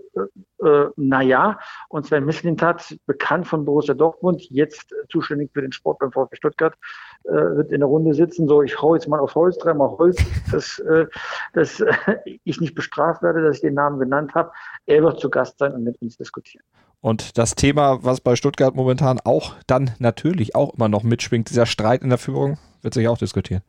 äh, 0.63 0.67
äh 0.67 0.89
naja. 0.95 1.58
Und 1.89 2.06
Sven 2.06 2.25
Mislintat, 2.25 2.95
bekannt 3.08 3.47
von 3.47 3.65
Borussia 3.65 3.95
Dortmund, 3.95 4.43
jetzt 4.51 4.93
zuständig 5.10 5.49
für 5.56 5.63
den 5.63 5.71
Sport 5.71 5.97
beim 5.97 6.12
VfL 6.12 6.36
Stuttgart, 6.36 6.75
äh, 7.23 7.32
wird 7.32 7.71
in 7.71 7.80
der 7.80 7.88
Runde 7.88 8.13
sitzen. 8.13 8.47
So, 8.47 8.62
ich 8.62 8.80
hau 8.80 8.93
jetzt 8.93 9.08
mal 9.08 9.19
auf 9.19 9.34
Holz, 9.34 9.58
dreimal 9.58 9.89
Holz, 9.97 10.23
dass, 10.51 10.77
äh, 10.77 11.08
dass 11.54 11.80
äh, 11.80 11.93
ich 12.43 12.62
nicht 12.62 12.75
bestraft 12.75 13.23
werde, 13.23 13.41
dass 13.41 13.56
ich 13.56 13.62
den 13.62 13.73
Namen 13.73 13.97
genannt 13.97 14.36
habe. 14.36 14.51
Er 14.86 15.01
wird 15.01 15.19
zu 15.19 15.32
Gast 15.32 15.58
sein 15.58 15.73
und 15.73 15.84
mit 15.84 15.99
uns 15.99 16.15
diskutieren. 16.15 16.63
Und 16.99 17.39
das 17.39 17.56
Thema, 17.56 18.04
was 18.04 18.21
bei 18.21 18.36
Stuttgart 18.36 18.75
momentan 18.75 19.19
auch 19.19 19.56
dann 19.65 19.89
natürlich 19.97 20.54
auch 20.54 20.75
immer 20.75 20.89
noch 20.89 21.01
mitschwingt, 21.01 21.49
dieser 21.49 21.65
Streit 21.65 22.04
in 22.04 22.10
der 22.10 22.19
Führung, 22.19 22.60
wird 22.82 22.94
sich 22.94 23.08
auch 23.08 23.17
diskutieren. 23.17 23.62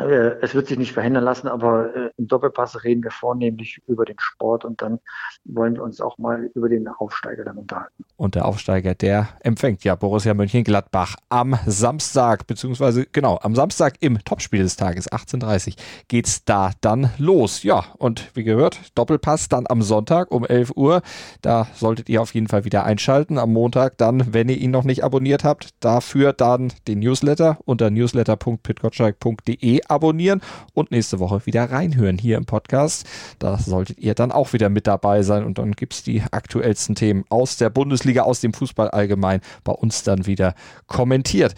Äh, 0.00 0.36
es 0.40 0.54
wird 0.54 0.68
sich 0.68 0.78
nicht 0.78 0.92
verhindern 0.92 1.24
lassen, 1.24 1.48
aber 1.48 1.94
äh, 1.94 2.10
im 2.16 2.28
Doppelpass 2.28 2.84
reden 2.84 3.02
wir 3.02 3.10
vornehmlich 3.10 3.80
über 3.86 4.04
den 4.04 4.18
Sport 4.18 4.64
und 4.64 4.82
dann 4.82 4.98
wollen 5.44 5.74
wir 5.74 5.82
uns 5.82 6.00
auch 6.00 6.18
mal 6.18 6.50
über 6.54 6.68
den 6.68 6.88
Aufsteiger 6.88 7.44
dann 7.44 7.58
unterhalten. 7.58 8.04
Und 8.16 8.34
der 8.34 8.44
Aufsteiger, 8.44 8.94
der 8.94 9.28
empfängt 9.40 9.84
ja 9.84 9.94
Borussia 9.94 10.34
Mönchengladbach 10.34 11.16
am 11.28 11.58
Samstag, 11.66 12.46
beziehungsweise 12.46 13.06
genau, 13.06 13.38
am 13.42 13.54
Samstag 13.54 13.94
im 14.00 14.18
Topspiel 14.24 14.62
des 14.62 14.76
Tages, 14.76 15.10
18.30 15.10 15.76
geht 16.08 16.26
es 16.26 16.44
da 16.44 16.72
dann 16.80 17.10
los. 17.18 17.62
Ja, 17.62 17.84
und 17.98 18.30
wie 18.34 18.44
gehört, 18.44 18.80
Doppelpass 18.94 19.48
dann 19.48 19.66
am 19.68 19.82
Sonntag 19.82 20.30
um 20.30 20.44
11 20.44 20.72
Uhr. 20.76 21.02
Da 21.42 21.66
solltet 21.74 22.08
ihr 22.08 22.22
auf 22.22 22.34
jeden 22.34 22.48
Fall 22.48 22.64
wieder 22.64 22.84
einschalten. 22.84 23.38
Am 23.38 23.52
Montag 23.52 23.98
dann, 23.98 24.32
wenn 24.32 24.48
ihr 24.48 24.58
ihn 24.58 24.70
noch 24.70 24.84
nicht 24.84 25.04
abonniert 25.04 25.44
habt, 25.44 25.70
dafür 25.80 26.32
dann 26.32 26.72
den 26.88 27.00
Newsletter 27.00 27.58
unter 27.64 27.90
newsletter.pitgotschalk.de 27.90 29.82
abonnieren 29.90 30.40
und 30.74 30.90
nächste 30.90 31.18
Woche 31.18 31.44
wieder 31.46 31.70
reinhören 31.70 32.18
hier 32.18 32.36
im 32.36 32.46
Podcast. 32.46 33.06
Da 33.38 33.58
solltet 33.58 33.98
ihr 33.98 34.14
dann 34.14 34.32
auch 34.32 34.52
wieder 34.52 34.68
mit 34.68 34.86
dabei 34.86 35.22
sein 35.22 35.44
und 35.44 35.58
dann 35.58 35.72
gibt 35.72 35.94
es 35.94 36.02
die 36.02 36.22
aktuellsten 36.30 36.94
Themen 36.94 37.24
aus 37.28 37.56
der 37.56 37.70
Bundesliga, 37.70 38.22
aus 38.22 38.40
dem 38.40 38.52
Fußball 38.52 38.90
allgemein 38.90 39.40
bei 39.64 39.72
uns 39.72 40.02
dann 40.02 40.26
wieder 40.26 40.54
kommentiert. 40.86 41.54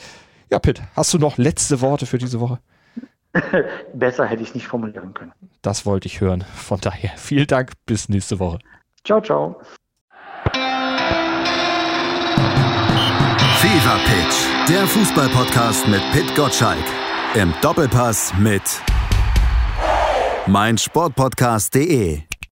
Ja, 0.50 0.58
Pitt, 0.58 0.82
hast 0.94 1.14
du 1.14 1.18
noch 1.18 1.38
letzte 1.38 1.80
Worte 1.80 2.06
für 2.06 2.18
diese 2.18 2.40
Woche? 2.40 2.58
Besser 3.94 4.26
hätte 4.26 4.42
ich 4.42 4.50
es 4.50 4.54
nicht 4.54 4.66
formulieren 4.66 5.14
können. 5.14 5.32
Das 5.62 5.86
wollte 5.86 6.06
ich 6.06 6.20
hören. 6.20 6.44
Von 6.54 6.80
daher 6.80 7.10
vielen 7.16 7.46
Dank. 7.46 7.72
Bis 7.86 8.08
nächste 8.08 8.38
Woche. 8.38 8.58
Ciao, 9.04 9.20
ciao. 9.20 9.60
Fever 13.62 13.98
Pitch, 14.04 14.68
der 14.68 14.86
Fußballpodcast 14.86 15.86
mit 15.88 16.02
Pit 16.12 16.34
Gottschalk. 16.34 17.01
Im 17.34 17.54
Doppelpass 17.62 18.34
mit 18.38 18.62
meinsportpodcast.de. 20.46 22.31